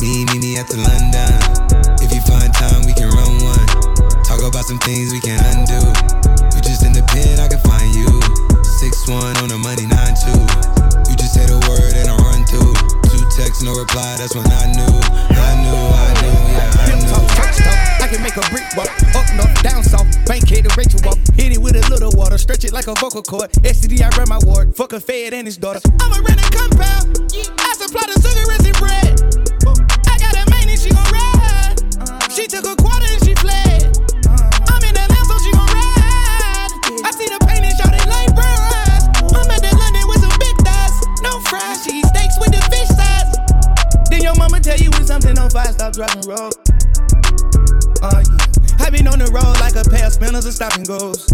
Me, 0.01 0.25
me, 0.33 0.35
me 0.41 0.57
at 0.57 0.67
the 0.67 0.81
London. 0.81 1.29
If 2.01 2.09
you 2.09 2.21
find 2.25 2.49
time, 2.57 2.89
we 2.89 2.97
can 2.97 3.13
run 3.13 3.37
one. 3.37 3.67
Talk 4.25 4.41
about 4.41 4.65
some 4.65 4.81
things 4.81 5.13
we 5.13 5.21
can 5.21 5.37
undo. 5.55 5.77
You 6.57 6.59
just 6.65 6.81
in 6.81 6.91
the 6.91 7.05
pen, 7.13 7.37
I 7.37 7.47
can 7.47 7.61
find 7.61 7.93
you. 7.93 8.09
Six 8.81 9.07
one 9.07 9.37
on 9.45 9.49
the 9.53 9.61
money, 9.61 9.85
nine 9.85 10.17
two. 10.17 10.41
You 11.05 11.15
just 11.15 11.37
say 11.37 11.45
the 11.45 11.61
word 11.69 11.93
and 12.01 12.09
I 12.09 12.11
run 12.11 12.16
through. 12.16 12.16
Two 13.47 13.53
texts, 13.53 13.63
no 13.63 13.73
reply. 13.79 14.17
That's 14.17 14.35
when 14.35 14.45
I 14.45 14.65
knew, 14.75 14.83
I 14.83 15.55
knew, 15.63 15.71
I 15.71 16.11
knew, 16.19 16.35
yeah, 16.51 16.71
I 16.83 16.99
knew. 16.99 18.03
I 18.03 18.07
can 18.11 18.21
make 18.21 18.35
a 18.35 18.43
brick 18.49 18.65
walk, 18.75 18.89
up 19.15 19.27
north, 19.35 19.63
down 19.63 19.83
south, 19.83 20.07
Bankhead 20.25 20.67
to 20.67 20.75
Rachel 20.75 20.99
walk, 21.03 21.17
hit 21.33 21.53
it 21.53 21.57
with 21.57 21.75
a 21.75 21.89
little 21.89 22.11
water, 22.11 22.37
stretch 22.37 22.65
it 22.65 22.73
like 22.73 22.87
a 22.87 22.93
vocal 22.95 23.21
cord. 23.21 23.51
STD, 23.51 24.01
I 24.01 24.09
run 24.17 24.27
my 24.27 24.39
ward, 24.43 24.75
fuck 24.75 24.91
a 24.93 24.99
fed 24.99 25.33
and 25.33 25.47
his 25.47 25.55
daughter. 25.55 25.79
I'm 26.01 26.11
a 26.11 26.21
rented 26.27 26.51
compound, 26.51 27.19
I 27.57 27.73
supply 27.79 28.03
the 28.11 28.19
sugar 28.19 28.51
and 28.51 28.67
bread. 28.83 29.15
I 30.07 30.17
got 30.19 30.35
a 30.35 30.51
main 30.51 30.67
and 30.67 30.79
she 30.79 30.89
gon' 30.89 31.07
ride. 31.11 32.31
She 32.31 32.47
took 32.47 32.65
a 32.65 32.76
spinners 50.51 50.61
are 50.61 50.69
stopping 50.69 50.83
goes. 50.85 51.27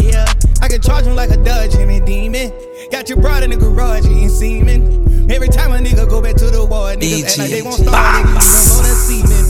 Yeah, 0.00 0.26
I 0.60 0.68
can 0.68 0.80
charge 0.80 1.04
him 1.06 1.14
like 1.14 1.30
a 1.30 1.36
Dodge 1.36 1.74
and 1.74 1.90
a 1.90 2.04
demon. 2.04 2.52
Got 2.90 3.08
your 3.08 3.18
broad 3.20 3.42
in 3.42 3.50
the 3.50 3.56
garage 3.56 4.06
eating 4.06 4.28
semen. 4.28 5.30
Every 5.30 5.48
time 5.48 5.72
a 5.72 5.78
nigga 5.78 6.08
go 6.08 6.20
back 6.20 6.36
to 6.36 6.50
the 6.50 6.64
war, 6.64 6.94
niggas 6.94 7.24
act 7.24 7.38
like 7.38 7.50
they 7.50 7.62
won't 7.62 7.80
start. 7.80 8.26
Niggas 8.26 8.76
on 8.76 8.84
the 8.84 8.94
semen. 8.94 9.44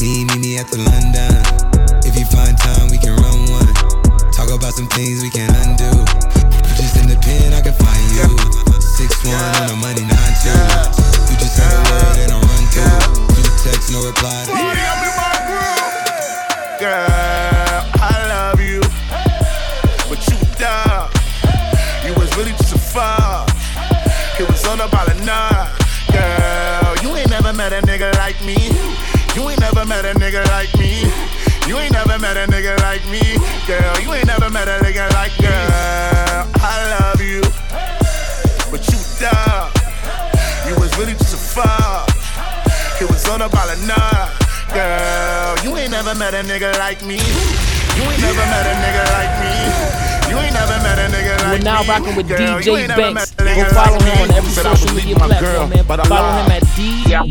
Me, 0.00 0.24
me, 0.24 0.38
me 0.38 0.58
at 0.58 0.66
the 0.70 0.78
London. 0.78 1.34
If 2.06 2.18
you 2.18 2.26
find 2.26 2.56
time, 2.56 2.88
we 2.90 2.98
can 2.98 3.14
run 3.14 3.38
one. 3.50 3.68
Talk 4.32 4.50
about 4.50 4.74
some 4.74 4.88
things 4.88 5.22
we 5.22 5.30
can 5.30 5.50
undo. 5.66 5.90
You 5.90 6.72
just 6.78 6.96
in 6.98 7.06
the 7.06 7.18
pen, 7.22 7.54
I 7.54 7.60
can 7.62 7.74
find 7.74 8.06
you. 8.14 8.26
Six 8.80 9.14
one 9.22 9.34
on 9.62 9.66
the 9.70 9.78
money, 9.78 10.02
nine 10.02 10.34
two. 10.42 10.50
You 11.30 11.36
just 11.38 11.54
say 11.54 11.68
the 11.68 11.82
word 11.90 12.18
and 12.26 12.32
I 12.32 12.38
run 12.42 12.64
through. 12.74 13.38
You 13.38 13.42
text, 13.62 13.92
no 13.92 14.02
reply. 14.06 15.07
About 24.88 25.08
a. 25.12 25.18
Girl, 26.12 26.96
you 27.02 27.14
ain't 27.16 27.28
never 27.28 27.52
met 27.52 27.72
a 27.72 27.80
nigga 27.82 28.14
like 28.16 28.40
me. 28.44 28.56
You 29.36 29.48
ain't 29.50 29.60
never 29.60 29.84
met 29.84 30.04
a 30.04 30.14
nigga 30.14 30.46
like 30.48 30.72
me. 30.78 31.04
You 31.68 31.76
ain't 31.78 31.92
never 31.92 32.18
met 32.18 32.36
a 32.36 32.46
nigga 32.50 32.80
like 32.80 33.04
me. 33.10 33.20
Girl, 33.66 34.00
you 34.00 34.14
ain't 34.14 34.26
never 34.26 34.48
met 34.48 34.68
a 34.68 34.80
nigga 34.80 35.04
like 35.12 35.36
girl. 35.36 36.48
I 36.56 36.74
love 36.96 37.20
you, 37.20 37.42
but 38.70 38.80
you 38.88 38.98
dumb. 39.20 39.68
You 40.66 40.80
was 40.80 40.96
really 40.96 41.12
just 41.12 41.34
a 41.34 41.60
fuck. 41.60 42.08
It 43.00 43.10
was 43.10 43.28
on 43.28 43.42
about 43.42 43.68
nine. 43.84 44.28
Girl, 44.72 45.56
you 45.64 45.76
ain't 45.76 45.90
never 45.90 46.14
met 46.14 46.32
a 46.32 46.42
nigga 46.42 46.72
like 46.78 47.04
me. 47.04 47.16
You 47.16 48.04
ain't 48.08 48.22
never 48.22 48.44
met 48.48 48.64
a 48.64 48.74
nigga 48.80 49.04
like 49.12 49.32
me. 49.44 50.17
You 50.38 50.44
ain't 50.44 50.54
never 50.54 50.78
met 50.82 50.98
a 50.98 51.10
nigga 51.10 51.34
like 51.42 51.58
We're 51.58 51.64
now 51.64 51.82
rocking 51.84 52.14
with 52.14 52.28
Girl, 52.28 52.38
DJ 52.38 52.86
Banks. 52.88 53.32
Go 53.34 53.64
follow 53.74 53.98
him 53.98 54.18
on 54.22 54.30
every 54.36 54.50
Said 54.50 54.66
I 54.66 54.70
was 54.70 54.80
social 54.80 54.94
media 54.96 55.16
platform, 55.16 55.52
girl, 55.52 55.66
man. 55.66 55.84
Follow 56.06 56.30
him 56.42 56.50
at 56.52 56.62
DJBVNKS. 56.78 57.28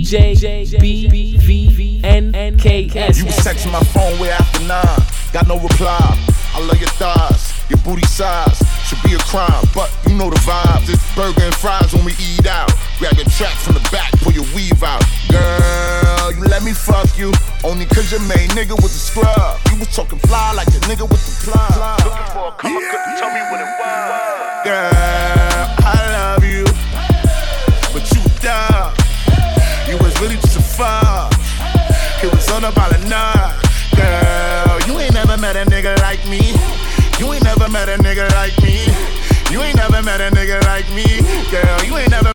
You 3.17 3.25
was 3.25 3.37
texting 3.39 3.71
my 3.71 3.83
phone 3.95 4.19
way 4.19 4.31
after 4.31 4.59
nine. 4.67 4.99
Got 5.31 5.47
no 5.47 5.57
reply. 5.59 6.17
I 6.53 6.59
love 6.59 6.79
your 6.79 6.89
thighs, 6.99 7.53
your 7.69 7.79
booty 7.79 8.05
size. 8.07 8.57
Should 8.87 9.01
be 9.03 9.13
a 9.13 9.19
crime, 9.19 9.65
but 9.75 9.93
you 10.06 10.06
know 10.17 10.29
the 10.29 10.41
vibes. 10.41 10.89
It's 10.89 11.05
burger 11.15 11.45
and 11.45 11.53
fries 11.53 11.93
when 11.93 12.03
we 12.03 12.13
eat 12.17 12.47
out. 12.47 12.73
Grab 12.97 13.13
your 13.15 13.29
track 13.29 13.53
from 13.61 13.75
the 13.75 13.85
back, 13.93 14.11
pull 14.25 14.33
your 14.33 14.49
weave 14.57 14.81
out. 14.81 15.05
Girl, 15.29 16.33
you 16.33 16.43
let 16.49 16.63
me 16.63 16.73
fuck 16.73 17.07
you. 17.17 17.31
Only 17.63 17.85
cause 17.85 18.11
your 18.11 18.21
main 18.25 18.49
nigga 18.57 18.73
was 18.81 18.93
a 18.97 18.99
scrub. 18.99 19.61
You 19.69 19.77
was 19.77 19.93
talking 19.95 20.17
fly 20.25 20.53
like 20.53 20.67
the 20.73 20.81
nigga 20.89 21.05
with 21.05 21.21
the 21.21 21.33
plug. 21.45 22.01
Looking 22.01 22.29
for 22.33 22.49
a 22.49 22.53
cover, 22.57 22.81
couldn't 22.89 23.15
tell 23.21 23.29
me 23.29 23.41
what 23.53 23.61
it 23.61 23.69
was. 23.77 24.65
Girl, 24.65 25.61
I 25.85 25.97
love 26.17 26.43
you, 26.43 26.65
but 27.93 28.03
you 28.09 28.21
dumb. 28.41 28.97
You 29.85 29.97
was 30.01 30.19
really 30.19 30.37
just 30.41 30.57
a 30.57 30.61
fuck. 30.65 31.31
It 32.23 32.33
was 32.33 32.49
on 32.49 32.65
about 32.65 32.91
a 32.91 32.99
nine. 33.05 33.53
Girl, 33.93 34.81
you 34.89 34.99
ain't 34.99 35.13
never 35.13 35.37
met 35.37 35.55
a 35.55 35.63
nigga 35.69 35.93
like 36.01 36.25
me. 36.27 36.41
You 37.19 37.33
ain't 37.33 37.43
never 37.43 37.69
met 37.69 37.87
a 37.89 37.97
nigga 38.01 38.29
like 38.33 38.57
me. 38.61 38.66
You 39.51 39.61
ain't 39.61 39.77
never 39.77 40.01
met 40.03 40.19
a 40.19 40.29
nigga 40.35 40.61
like 40.63 40.87
me. 40.91 41.05
Girl, 41.49 41.83
you 41.85 41.97
ain't 41.97 42.11
never. 42.11 42.31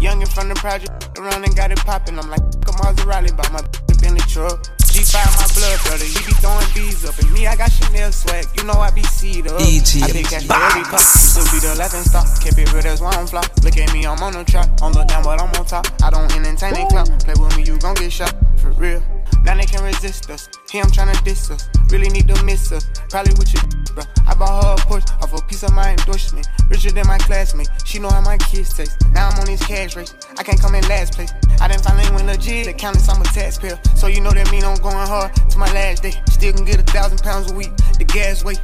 Young 0.00 0.22
and 0.22 0.30
from 0.30 0.48
the 0.48 0.54
project, 0.54 1.18
around 1.18 1.44
and 1.44 1.54
got 1.54 1.70
it 1.70 1.78
poppin'. 1.78 2.18
I'm 2.18 2.30
like, 2.30 2.40
a 2.40 2.72
Maserati, 2.80 3.36
by 3.36 3.48
my 3.52 3.60
in 4.06 4.14
the 4.16 4.24
truck. 4.26 4.64
G5 4.90 5.14
my 5.38 5.46
blood 5.54 5.78
brother, 5.86 6.04
he 6.04 6.18
be 6.26 6.34
throwing 6.42 6.66
bees 6.74 7.04
up. 7.04 7.18
And 7.18 7.30
me, 7.32 7.46
I 7.46 7.54
got 7.54 7.70
Chanel 7.70 8.10
swag, 8.12 8.46
you 8.56 8.64
know 8.64 8.74
I 8.74 8.90
be 8.90 9.02
seed 9.04 9.46
up. 9.46 9.60
E.T. 9.60 10.02
I 10.02 10.12
been 10.12 10.24
catch 10.24 10.44
for 10.44 10.56
every 10.56 10.82
cup, 10.82 10.98
used 10.98 11.36
to 11.38 11.42
be 11.52 11.60
the 11.62 11.74
left 11.78 11.94
and 11.94 12.04
stop. 12.04 12.26
Kept 12.42 12.58
it 12.58 12.72
real, 12.72 12.82
that's 12.82 13.00
why 13.00 13.12
I'm 13.12 13.26
flop. 13.26 13.46
Look 13.62 13.76
at 13.76 13.92
me, 13.92 14.06
I'm 14.06 14.20
on 14.22 14.32
the 14.32 14.44
track. 14.44 14.68
On 14.82 14.92
look 14.92 15.06
down, 15.06 15.22
but 15.22 15.40
I'm 15.40 15.52
on 15.54 15.66
top. 15.66 15.86
I 16.02 16.10
don't 16.10 16.32
entertain 16.34 16.74
it 16.76 16.88
clout. 16.88 17.08
Play 17.20 17.34
with 17.38 17.56
me, 17.56 17.62
you 17.64 17.78
gon' 17.78 17.94
get 17.94 18.12
shot. 18.12 18.34
For 18.58 18.72
real. 18.72 19.02
Now 19.44 19.56
they 19.56 19.64
can't 19.64 19.82
resist 19.82 20.30
us. 20.30 20.48
Here 20.70 20.82
I'm 20.82 20.90
tryna 20.90 21.22
diss 21.24 21.50
us. 21.50 21.68
Really 21.90 22.08
need 22.08 22.28
to 22.28 22.44
miss 22.44 22.72
us. 22.72 22.86
Probably 23.08 23.32
with 23.34 23.52
your 23.52 23.62
bro. 23.94 24.04
I 24.26 24.34
bought 24.34 24.64
her 24.64 24.72
a 24.74 24.86
Porsche 24.86 25.22
off 25.22 25.32
a 25.32 25.44
piece 25.46 25.62
of 25.62 25.72
my 25.72 25.90
endorsement. 25.90 26.48
Richer 26.68 26.90
than 26.90 27.06
my 27.06 27.18
classmate. 27.18 27.68
She 27.84 27.98
know 27.98 28.10
how 28.10 28.20
my 28.20 28.38
kids 28.38 28.74
taste. 28.74 28.96
Now 29.12 29.28
I'm 29.28 29.38
on 29.40 29.46
this 29.46 29.64
cash 29.64 29.96
race. 29.96 30.14
I 30.38 30.42
can't 30.42 30.60
come 30.60 30.74
in 30.74 30.86
last 30.88 31.14
place. 31.14 31.32
I 31.60 31.68
didn't 31.68 31.82
finally 31.82 32.10
win 32.14 32.26
legit. 32.26 32.66
The 32.66 32.72
countless, 32.72 33.08
I'm 33.08 33.20
a 33.20 33.24
taxpayer. 33.24 33.78
So 33.96 34.06
you 34.06 34.20
know 34.20 34.30
that 34.30 34.50
mean 34.50 34.64
I'm 34.64 34.80
going 34.80 35.06
hard 35.06 35.34
to 35.34 35.58
my 35.58 35.72
last 35.72 36.02
day. 36.02 36.14
Still 36.30 36.52
can 36.52 36.64
get 36.64 36.80
a 36.80 36.84
thousand 36.84 37.18
pounds 37.22 37.50
a 37.50 37.54
week. 37.54 37.70
The 37.98 38.04
gas 38.04 38.44
weight. 38.44 38.60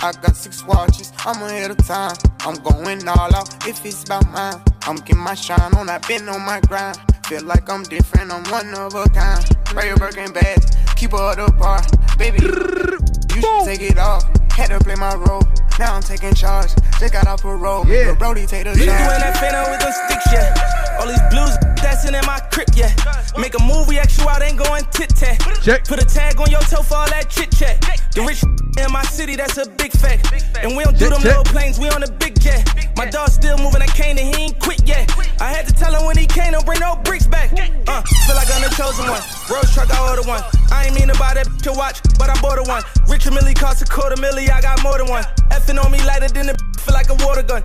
I 0.00 0.12
got 0.12 0.36
six 0.36 0.64
watches, 0.64 1.12
I'm 1.26 1.42
ahead 1.42 1.72
of 1.72 1.78
time. 1.78 2.14
I'm 2.40 2.54
going 2.62 3.08
all 3.08 3.34
out 3.34 3.66
if 3.66 3.84
it's 3.84 4.04
about 4.04 4.30
mine. 4.30 4.62
I'm 4.82 4.94
getting 4.96 5.18
my 5.18 5.34
shine 5.34 5.74
on, 5.74 5.88
I've 5.88 6.06
been 6.06 6.28
on 6.28 6.40
my 6.42 6.60
grind. 6.60 6.98
Feel 7.26 7.42
like 7.42 7.68
I'm 7.68 7.82
different, 7.82 8.30
I'm 8.30 8.44
one 8.44 8.72
of 8.74 8.94
a 8.94 9.08
kind. 9.08 9.57
Spray 9.68 9.88
your 9.88 9.96
Birkin 9.96 10.32
bag, 10.32 10.58
keep 10.96 11.12
her 11.12 11.30
at 11.32 11.36
the 11.36 11.52
bar. 11.52 11.82
Baby, 12.18 12.38
you 12.42 13.40
should 13.42 13.64
take 13.64 13.82
it 13.82 13.98
off. 13.98 14.24
Had 14.52 14.70
to 14.74 14.78
play 14.80 14.96
my 14.96 15.14
role, 15.14 15.42
now 15.78 15.94
I'm 15.94 16.02
taking 16.02 16.34
charge. 16.34 16.70
Just 16.98 17.12
got 17.12 17.26
off 17.28 17.42
parole, 17.42 17.86
yeah. 17.86 18.14
Brody 18.14 18.44
take 18.46 18.64
the 18.64 18.74
You 18.74 18.86
charge. 18.86 18.98
doing 19.06 19.20
that 19.22 19.36
fano 19.38 19.70
with 19.70 19.78
them 19.78 19.92
sticks, 19.92 20.26
yeah. 20.32 20.98
All 20.98 21.06
these 21.06 21.22
blues 21.30 21.54
dancing 21.78 22.14
in 22.14 22.24
my 22.26 22.40
crib, 22.50 22.66
yeah. 22.74 22.90
Make 23.38 23.54
a 23.54 23.62
move, 23.62 23.86
we 23.86 23.98
act 24.00 24.18
you 24.18 24.28
out, 24.28 24.42
ain't 24.42 24.58
going 24.58 24.82
tit 24.90 25.10
tat. 25.14 25.38
Put 25.86 26.02
a 26.02 26.06
tag 26.06 26.40
on 26.40 26.50
your 26.50 26.60
toe 26.62 26.82
for 26.82 26.96
all 26.96 27.08
that 27.10 27.30
chit 27.30 27.52
chat. 27.54 27.78
The 28.18 28.24
rich 28.26 28.42
in 28.42 28.90
my 28.90 29.04
city, 29.04 29.36
that's 29.36 29.58
a 29.58 29.70
big 29.78 29.92
fact. 29.92 30.26
And 30.58 30.76
we 30.76 30.82
don't 30.82 30.98
do 30.98 31.08
them 31.08 31.22
little 31.22 31.44
planes, 31.44 31.78
we 31.78 31.88
on 31.90 32.00
the 32.00 32.10
big 32.18 32.34
jet. 32.40 32.66
My 32.96 33.06
dog 33.06 33.30
still 33.30 33.56
moving, 33.58 33.80
I 33.80 33.86
came 33.86 34.18
and 34.18 34.34
he 34.34 34.50
ain't 34.50 34.58
quit 34.58 34.82
yet. 34.82 35.06
I 35.40 35.54
had 35.54 35.68
to 35.68 35.72
tell 35.72 35.94
him 35.94 36.04
when 36.04 36.18
he 36.18 36.26
came, 36.26 36.50
don't 36.50 36.66
bring 36.66 36.80
no 36.80 36.96
bricks 37.06 37.28
back. 37.28 37.52
Uh, 37.86 38.02
feel 38.26 38.34
like 38.34 38.50
I'm 38.50 38.66
the 38.66 38.74
chosen 38.74 39.06
one. 39.06 39.22
Rose 39.46 39.70
truck, 39.70 39.94
I 39.94 40.10
ordered 40.10 40.26
one. 40.26 40.42
I 40.72 40.86
ain't 40.86 40.98
mean 40.98 41.06
to 41.06 41.14
buy 41.14 41.34
that 41.34 41.46
to 41.62 41.70
watch, 41.78 42.02
but 42.18 42.28
I 42.28 42.34
bought 42.42 42.58
a 42.58 42.66
one. 42.66 42.82
Richard 43.06 43.34
Mille 43.34 43.54
cost 43.54 43.82
a 43.82 43.84
quarter 43.86 44.16
milli, 44.16 44.50
I 44.50 44.62
got 44.62 44.82
more 44.82 44.98
than 44.98 45.06
one. 45.06 45.22
Effing 45.54 45.78
on 45.78 45.92
me 45.92 46.02
lighter 46.02 46.26
than 46.26 46.46
the 46.50 46.58
feel 46.82 46.94
like 46.94 47.10
a 47.10 47.18
water 47.24 47.46
gun. 47.46 47.62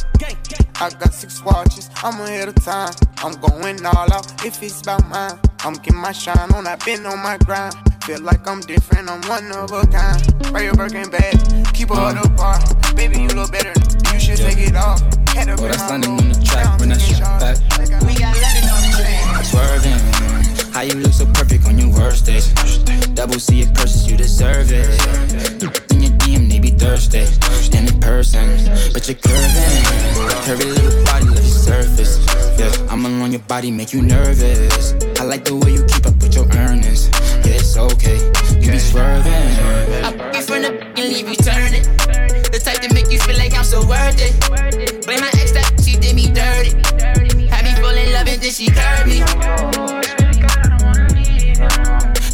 I 0.78 0.92
got 1.02 1.16
six 1.16 1.44
watches, 1.44 1.90
I'm 2.04 2.22
ahead 2.22 2.50
of 2.50 2.56
time. 2.62 2.94
I'm 3.26 3.34
going 3.42 3.84
all 3.88 4.14
out 4.14 4.46
if 4.46 4.62
it's 4.62 4.82
about 4.82 5.02
mine. 5.10 5.40
I'm 5.66 5.74
getting 5.82 5.98
my 5.98 6.12
shine 6.12 6.54
on, 6.54 6.68
I've 6.68 6.86
been 6.86 7.08
on 7.08 7.18
my 7.24 7.40
grind. 7.40 7.74
Feel 8.06 8.20
like 8.20 8.46
I'm 8.46 8.60
different, 8.60 9.10
I'm 9.10 9.22
one 9.30 9.50
of 9.54 9.72
a 9.72 9.88
kind. 9.88 10.20
Spray 10.46 10.66
your 10.66 10.76
Birkin 10.76 11.10
bag, 11.10 11.40
keep 11.74 11.88
her 11.88 11.96
at 11.96 12.22
the 12.22 12.28
bar. 12.36 12.60
Baby, 12.98 13.22
you 13.22 13.30
look 13.30 13.54
better, 13.54 13.72
you 14.12 14.20
should 14.20 14.36
take 14.36 14.58
it 14.60 14.76
off. 14.76 15.00
Had 15.32 15.48
to 15.48 15.54
Oh, 15.54 15.68
that's 15.72 15.90
landing 15.90 16.12
on 16.12 16.28
the 16.28 16.36
track, 16.44 16.78
bring 16.78 16.90
that 16.90 17.00
shit 17.00 17.22
back. 17.40 17.56
We 18.04 18.12
got 18.20 18.36
London 18.36 18.68
on 18.68 18.82
the 18.84 18.92
track. 19.00 19.46
Swerving, 19.48 20.74
how 20.74 20.82
you 20.82 20.96
look 21.00 21.14
so 21.14 21.26
perfect 21.28 21.66
on 21.66 21.80
your 21.80 21.96
worst 21.96 22.26
days. 22.26 22.52
Double 23.16 23.40
C 23.40 23.62
it 23.62 23.74
curses, 23.74 24.12
you 24.12 24.18
deserve 24.18 24.74
it. 24.74 24.84
In 25.94 26.04
your 26.04 26.12
DM, 26.20 26.50
they 26.50 26.60
be 26.60 26.72
thirsty. 26.72 27.24
And 27.72 27.88
in 27.90 28.00
person, 28.02 28.52
but 28.92 29.08
you're 29.08 29.16
curving. 29.16 29.84
Curvy 30.44 30.76
little 30.76 31.06
body, 31.06 31.26
like 31.32 31.48
surface. 31.48 32.20
Yeah, 32.60 32.92
I'm 32.92 33.06
alone, 33.06 33.32
your 33.32 33.48
body 33.48 33.72
make 33.72 33.94
you 33.94 34.02
nervous. 34.02 34.92
I 35.22 35.24
like 35.24 35.46
the 35.46 35.56
way 35.56 35.72
you 35.72 35.86
keep 35.86 36.06
up 36.06 36.20
with 36.20 36.36
your 36.36 36.52
earnings. 36.52 37.13
It's 37.64 37.78
okay, 37.78 38.20
you 38.60 38.72
be 38.74 38.78
swerving. 38.78 39.32
I 39.32 40.12
from 40.44 40.64
the 40.64 40.84
and 40.84 41.08
leave 41.08 41.30
you 41.32 41.40
turning. 41.40 41.88
The 42.52 42.60
type 42.60 42.84
to 42.84 42.94
make 42.94 43.10
you 43.10 43.18
feel 43.24 43.38
like 43.40 43.56
I'm 43.56 43.64
so 43.64 43.80
worth 43.88 44.20
it. 44.20 44.36
Blame 45.08 45.22
my 45.24 45.32
ex 45.40 45.56
that 45.56 45.72
she 45.80 45.96
did 45.96 46.14
me 46.14 46.28
dirty. 46.28 46.76
Had 47.48 47.64
me 47.64 47.72
fall 47.80 47.96
in 47.96 48.12
love 48.12 48.28
and 48.28 48.44
then 48.44 48.52
she 48.52 48.68
curved 48.68 49.08
me. 49.08 49.24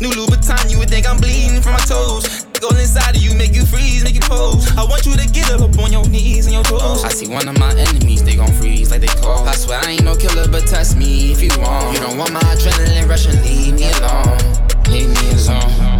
New 0.01 0.09
Louboutin, 0.17 0.65
you 0.65 0.79
would 0.81 0.89
think 0.89 1.05
I'm 1.05 1.21
bleeding 1.21 1.61
from 1.61 1.73
my 1.77 1.85
toes. 1.85 2.49
Go 2.57 2.73
inside 2.73 3.15
of 3.15 3.21
you, 3.21 3.37
make 3.37 3.53
you 3.53 3.69
freeze, 3.69 4.03
make 4.03 4.15
you 4.15 4.25
pose. 4.25 4.65
I 4.75 4.83
want 4.83 5.05
you 5.05 5.13
to 5.13 5.29
get 5.29 5.53
up 5.53 5.77
on 5.77 5.93
your 5.93 6.09
knees 6.09 6.49
and 6.49 6.57
your 6.57 6.65
toes. 6.65 7.05
I 7.05 7.13
see 7.13 7.29
one 7.29 7.47
of 7.47 7.53
my 7.59 7.69
enemies, 7.77 8.25
they 8.25 8.35
gon' 8.35 8.51
freeze 8.57 8.89
like 8.89 9.01
they 9.01 9.13
cold. 9.21 9.47
I 9.47 9.53
swear 9.53 9.77
I 9.77 9.91
ain't 9.91 10.03
no 10.03 10.17
killer, 10.17 10.49
but 10.49 10.65
test 10.65 10.97
me 10.97 11.31
if 11.31 11.39
you 11.39 11.53
want. 11.61 11.93
You 11.93 12.01
don't 12.01 12.17
want 12.17 12.33
my 12.33 12.41
adrenaline 12.49 13.07
rushing, 13.07 13.39
leave 13.45 13.77
me 13.77 13.93
alone. 14.01 14.68
Me. 14.91 15.07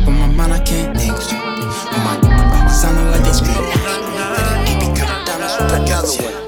But 0.06 0.12
my 0.12 0.28
mind, 0.28 0.54
I 0.54 0.60
can't 0.60 0.98
think. 0.98 1.16
But 1.16 2.02
my 2.04 2.68
sounding 2.68 3.12
like 3.12 3.24
they 3.24 3.34
scream. 3.34 4.00
DJ 6.02 6.39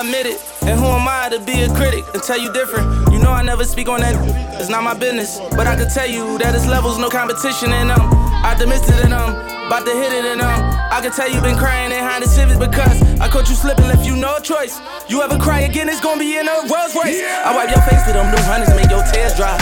I 0.00 0.02
admit 0.02 0.24
it. 0.24 0.40
And 0.64 0.80
who 0.80 0.86
am 0.88 1.04
I 1.04 1.28
to 1.28 1.36
be 1.44 1.60
a 1.60 1.68
critic 1.76 2.08
and 2.14 2.22
tell 2.22 2.40
you 2.40 2.50
different? 2.54 2.88
You 3.12 3.20
know 3.20 3.36
I 3.36 3.42
never 3.42 3.68
speak 3.68 3.86
on 3.86 4.00
that, 4.00 4.16
it's 4.56 4.70
not 4.72 4.82
my 4.82 4.96
business. 4.96 5.36
But 5.52 5.66
I 5.68 5.76
can 5.76 5.92
tell 5.92 6.08
you 6.08 6.40
that 6.40 6.56
it's 6.56 6.64
levels, 6.64 6.96
no 6.96 7.10
competition 7.10 7.68
in 7.68 7.92
them. 7.92 8.00
Optimistic 8.40 8.96
in 9.04 9.12
them, 9.12 9.36
about 9.68 9.84
to 9.84 9.92
hit 9.92 10.08
it 10.08 10.24
in 10.24 10.40
them. 10.40 10.56
I 10.88 11.04
can 11.04 11.12
tell 11.12 11.28
you 11.28 11.36
been 11.44 11.60
crying 11.60 11.92
behind 11.92 12.24
the 12.24 12.28
Civic 12.32 12.56
because 12.56 12.96
I 13.20 13.28
caught 13.28 13.52
you 13.52 13.54
slipping, 13.54 13.92
left 13.92 14.08
you 14.08 14.16
no 14.16 14.40
choice. 14.40 14.80
You 15.12 15.20
ever 15.20 15.36
cry 15.36 15.68
again, 15.68 15.86
it's 15.92 16.00
gonna 16.00 16.16
be 16.16 16.32
in 16.32 16.48
a 16.48 16.64
Rolls 16.64 16.96
Royce. 16.96 17.20
I 17.44 17.52
wipe 17.52 17.68
your 17.68 17.84
face 17.84 18.00
with 18.08 18.16
them 18.16 18.32
new 18.32 18.40
hundreds, 18.48 18.72
make 18.72 18.88
your 18.88 19.04
tears 19.12 19.36
dry. 19.36 19.52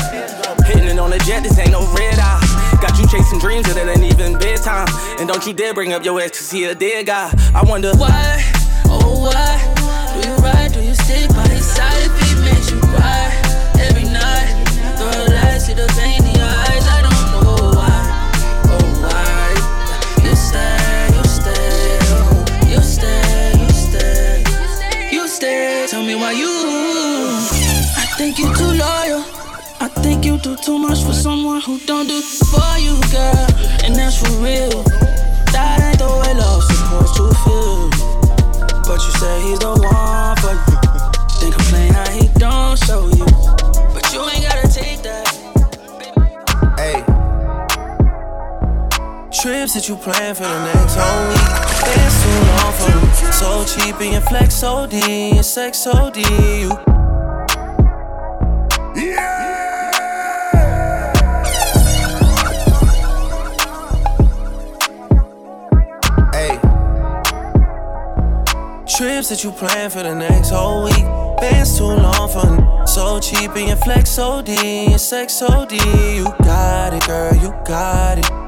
Hitting 0.70 0.86
it 0.86 1.02
on 1.02 1.10
the 1.10 1.18
jet, 1.26 1.42
this 1.42 1.58
ain't 1.58 1.74
no 1.74 1.82
red 1.98 2.14
eye. 2.22 2.38
Got 2.78 2.94
you 2.94 3.10
chasing 3.10 3.42
dreams 3.42 3.66
and 3.66 3.74
it 3.74 3.90
ain't 3.90 4.06
even 4.06 4.38
bedtime. 4.38 4.86
And 5.18 5.26
don't 5.26 5.42
you 5.50 5.52
dare 5.52 5.74
bring 5.74 5.92
up 5.98 6.06
your 6.06 6.22
ex 6.22 6.38
to 6.38 6.44
see 6.44 6.62
a 6.70 6.76
dead 6.78 7.06
guy. 7.10 7.34
I 7.58 7.66
wonder 7.66 7.90
why, 7.98 8.38
oh 8.86 9.26
why, 9.26 9.77
plan 50.12 50.34
for 50.34 50.44
the 50.44 50.64
next 50.64 50.94
whole 50.96 51.28
week. 51.28 51.50
It's 52.00 52.16
too 52.22 52.40
long 52.48 52.72
for 52.72 52.90
you. 52.96 53.32
So 53.32 53.64
cheap 53.64 54.00
and 54.00 54.24
flex 54.24 54.62
OD 54.62 54.94
and 54.94 55.44
sex 55.44 55.86
OD. 55.86 56.16
You. 56.16 56.70
Hey. 66.32 66.58
Trips 68.86 69.28
that 69.28 69.40
you 69.44 69.52
plan 69.52 69.90
for 69.90 70.02
the 70.02 70.14
next 70.14 70.50
whole 70.50 70.84
week. 70.84 71.04
Bands 71.40 71.76
too 71.78 71.84
long 71.84 72.28
for 72.28 72.46
n- 72.46 72.86
so 72.86 73.20
cheap 73.20 73.54
and 73.56 73.78
flex 73.80 74.18
OD 74.18 74.48
and 74.48 75.00
sex 75.00 75.42
OD. 75.42 75.72
You 75.72 76.24
got 76.42 76.94
it, 76.94 77.06
girl, 77.06 77.34
you 77.34 77.50
got 77.64 78.18
it. 78.18 78.47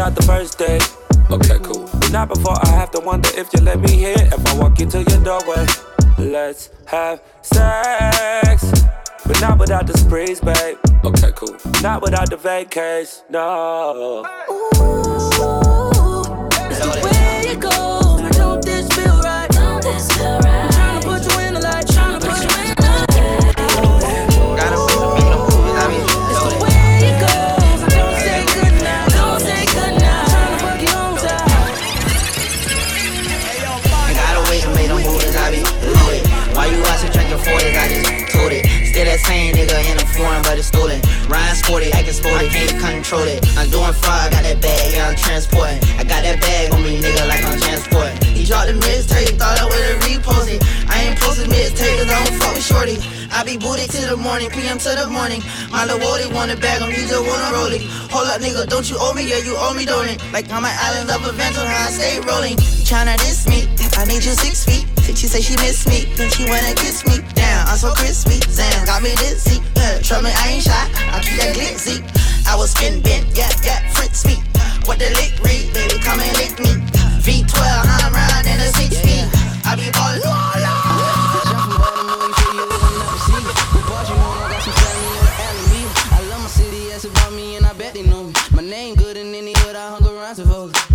But 0.00 0.06
not 0.06 0.14
the 0.14 0.22
first 0.22 0.56
day. 0.56 0.78
Okay, 1.30 1.58
cool. 1.62 1.86
But 2.00 2.10
not 2.10 2.28
before 2.30 2.56
I 2.64 2.70
have 2.70 2.90
to 2.92 3.00
wonder 3.00 3.28
if 3.34 3.52
you 3.52 3.60
let 3.60 3.80
me 3.80 3.98
hit. 3.98 4.32
If 4.32 4.46
I 4.46 4.54
walk 4.54 4.80
into 4.80 5.02
your 5.02 5.22
doorway. 5.22 5.66
Let's 6.16 6.70
have 6.86 7.20
sex. 7.42 8.64
But 9.26 9.38
not 9.42 9.58
without 9.58 9.86
the 9.86 9.98
sprees, 9.98 10.40
babe. 10.40 10.78
Okay, 11.04 11.32
cool. 11.34 11.54
Not 11.82 12.00
without 12.00 12.30
the 12.30 12.38
vacays. 12.38 13.24
No. 13.28 14.24
Ooh, 14.48 14.70
It's 16.70 16.80
the 16.80 16.90
way 17.04 17.52
it 17.52 17.60
goes. 17.60 18.36
Don't 18.38 18.64
this 18.64 18.88
feel 18.94 19.20
right? 19.20 19.50
Don't 19.50 19.82
this 19.82 20.10
feel 20.16 20.38
right? 20.38 20.59
Control 43.10 43.26
it. 43.26 43.42
I'm 43.58 43.66
doing 43.74 43.90
fraud, 43.90 44.22
I 44.22 44.30
got 44.30 44.42
that 44.46 44.62
bag, 44.62 44.94
yeah, 44.94 45.10
I'm 45.10 45.18
transporting. 45.18 45.82
I 45.98 46.06
got 46.06 46.22
that 46.22 46.38
bag 46.38 46.70
on 46.70 46.78
me, 46.86 47.02
nigga, 47.02 47.26
like 47.26 47.42
I'm 47.42 47.58
transporting. 47.58 48.14
He 48.30 48.46
dropped 48.46 48.70
the 48.70 48.78
mixtape, 48.78 49.34
thought 49.34 49.58
I 49.58 49.66
would've 49.66 49.98
reposted. 50.06 50.62
I 50.86 51.10
ain't 51.10 51.18
posted 51.18 51.50
mixtape, 51.50 51.90
cause 51.98 52.06
I 52.06 52.14
don't 52.22 52.38
fuck 52.38 52.54
with 52.54 52.62
shorty. 52.62 53.02
I 53.34 53.42
be 53.42 53.58
booty 53.58 53.90
till 53.90 54.06
the 54.06 54.14
morning, 54.14 54.46
PM 54.54 54.78
to 54.78 54.94
the 54.94 55.10
morning. 55.10 55.42
My 55.74 55.90
little 55.90 55.98
Wody 56.06 56.30
want 56.30 56.54
a 56.54 56.56
bag, 56.56 56.86
on 56.86 56.94
he 56.94 57.02
just 57.02 57.18
wanna 57.18 57.50
roll 57.50 57.74
it. 57.74 57.82
Hold 58.14 58.30
up, 58.30 58.38
nigga, 58.38 58.70
don't 58.70 58.86
you 58.86 58.94
owe 59.02 59.10
me? 59.10 59.26
Yeah, 59.26 59.42
you 59.42 59.58
owe 59.58 59.74
me, 59.74 59.82
don't 59.82 60.06
it? 60.06 60.22
Like 60.30 60.46
I'm 60.54 60.62
an 60.62 60.70
island 60.70 61.10
of 61.10 61.26
adventure, 61.26 61.66
how 61.66 61.90
I 61.90 61.90
stay 61.90 62.22
rolling. 62.22 62.62
Tryna 62.86 63.18
diss 63.26 63.50
me, 63.50 63.66
I 63.98 64.06
need 64.06 64.22
you 64.22 64.38
six 64.38 64.62
feet. 64.62 64.86
She 65.18 65.26
say 65.26 65.42
she 65.42 65.58
miss 65.58 65.82
me, 65.90 66.06
then 66.14 66.30
she 66.30 66.46
wanna 66.46 66.78
kiss 66.78 67.02
me. 67.10 67.18
Damn, 67.34 67.66
I'm 67.66 67.76
so 67.76 67.90
crispy. 67.90 68.38
Zan 68.46 68.86
got 68.86 69.02
me 69.02 69.10
dizzy. 69.18 69.58
Yeah, 69.74 69.98
trust 69.98 70.22
me, 70.22 70.30
I 70.30 70.54
ain't 70.54 70.62
shy. 70.62 70.78
I 71.10 71.18
keep 71.18 71.34
that 71.42 71.58
glitzy. 71.58 72.29
I 72.50 72.56
was 72.56 72.72
spin 72.72 73.00
bent, 73.00 73.26
yeah, 73.38 73.48
yeah, 73.62 73.88
Fritz 73.92 74.26
me. 74.26 74.34
What 74.84 74.98
the 74.98 75.08
lick 75.14 75.38
read, 75.38 75.72
baby, 75.72 76.00
come 76.02 76.18
and 76.18 76.36
lick 76.36 76.58
me. 76.58 76.82
V12, 77.22 77.62
I'm 77.62 78.12
riding 78.12 78.58
a 78.58 78.66
six 78.74 78.96
speed. 78.96 79.30
I 79.64 79.76
be 79.76 79.88
ballin'. 79.92 80.40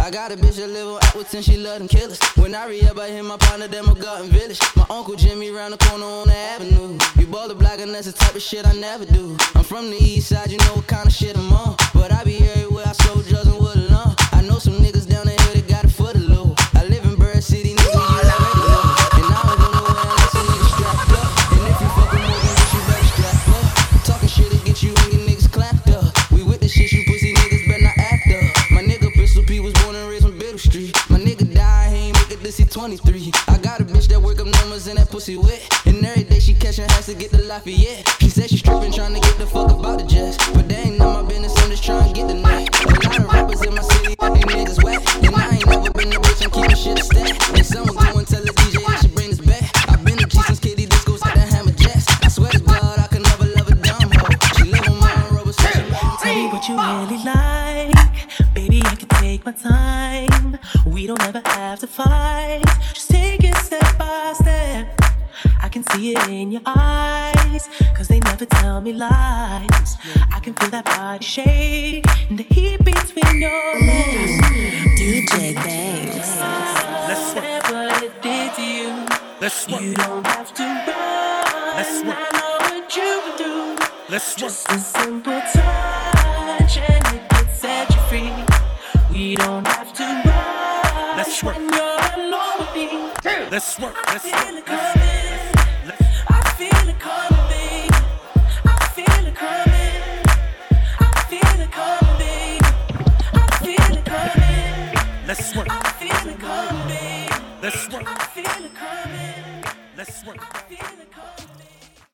I 0.06 0.12
got 0.12 0.32
a 0.32 0.36
bitch 0.36 0.58
that 0.58 0.70
live 0.70 0.88
on 0.88 1.05
Atwoodson, 1.26 1.44
she 1.44 1.58
love 1.58 1.80
them 1.80 1.88
killers. 1.88 2.20
When 2.36 2.54
I 2.56 2.68
re 2.68 2.82
up, 2.84 2.98
I 2.98 3.10
hit 3.10 3.24
my 3.24 3.38
partner, 3.38 3.68
them 3.68 3.90
a 3.90 3.96
garden 3.96 4.30
village. 4.30 4.60
My 4.76 4.86
uncle 4.90 5.16
Jimmy 5.16 5.50
round 5.50 5.74
the 5.74 5.78
corner 5.78 6.06
on 6.06 6.28
the 6.28 6.36
avenue. 6.36 6.98
You 7.18 7.28
ball 7.28 7.48
the 7.48 7.56
block, 7.56 7.80
and 7.80 7.94
that's 7.94 8.08
the 8.08 8.14
type 8.14 8.36
of 8.36 8.42
shit 8.42 8.66
I 8.66 8.74
never 8.74 9.06
do. 9.06 9.36
I'm 9.56 9.64
from 9.64 9.90
the 9.90 9.98
east 9.98 10.30
side, 10.30 10.52
you 10.52 10.58
know 10.60 10.76
what 10.76 10.88
kind 10.88 11.08
of 11.08 11.14
shit 11.14 11.36
I'm 11.36 11.52
on. 11.52 11.76
But 11.94 12.12
I 12.12 12.24
be 12.24 12.38
everywhere, 12.38 12.86
I 12.88 12.92
sold 12.92 13.26
drugs 13.26 13.48
and 13.48 13.60
wood 13.60 13.78
alone. 13.78 14.16
I 14.34 14.42
know 14.42 14.60
some 14.60 14.76
niggas 14.76 15.10
down 15.10 15.26
the 15.26 15.36
pussy. 35.26 35.90
And 35.90 36.06
every 36.06 36.24
day 36.24 36.40
she 36.40 36.54
catching 36.54 36.88
has 36.90 37.06
to 37.08 37.16
get 37.16 37.32
the 37.32 37.44
Lafayette. 37.44 38.05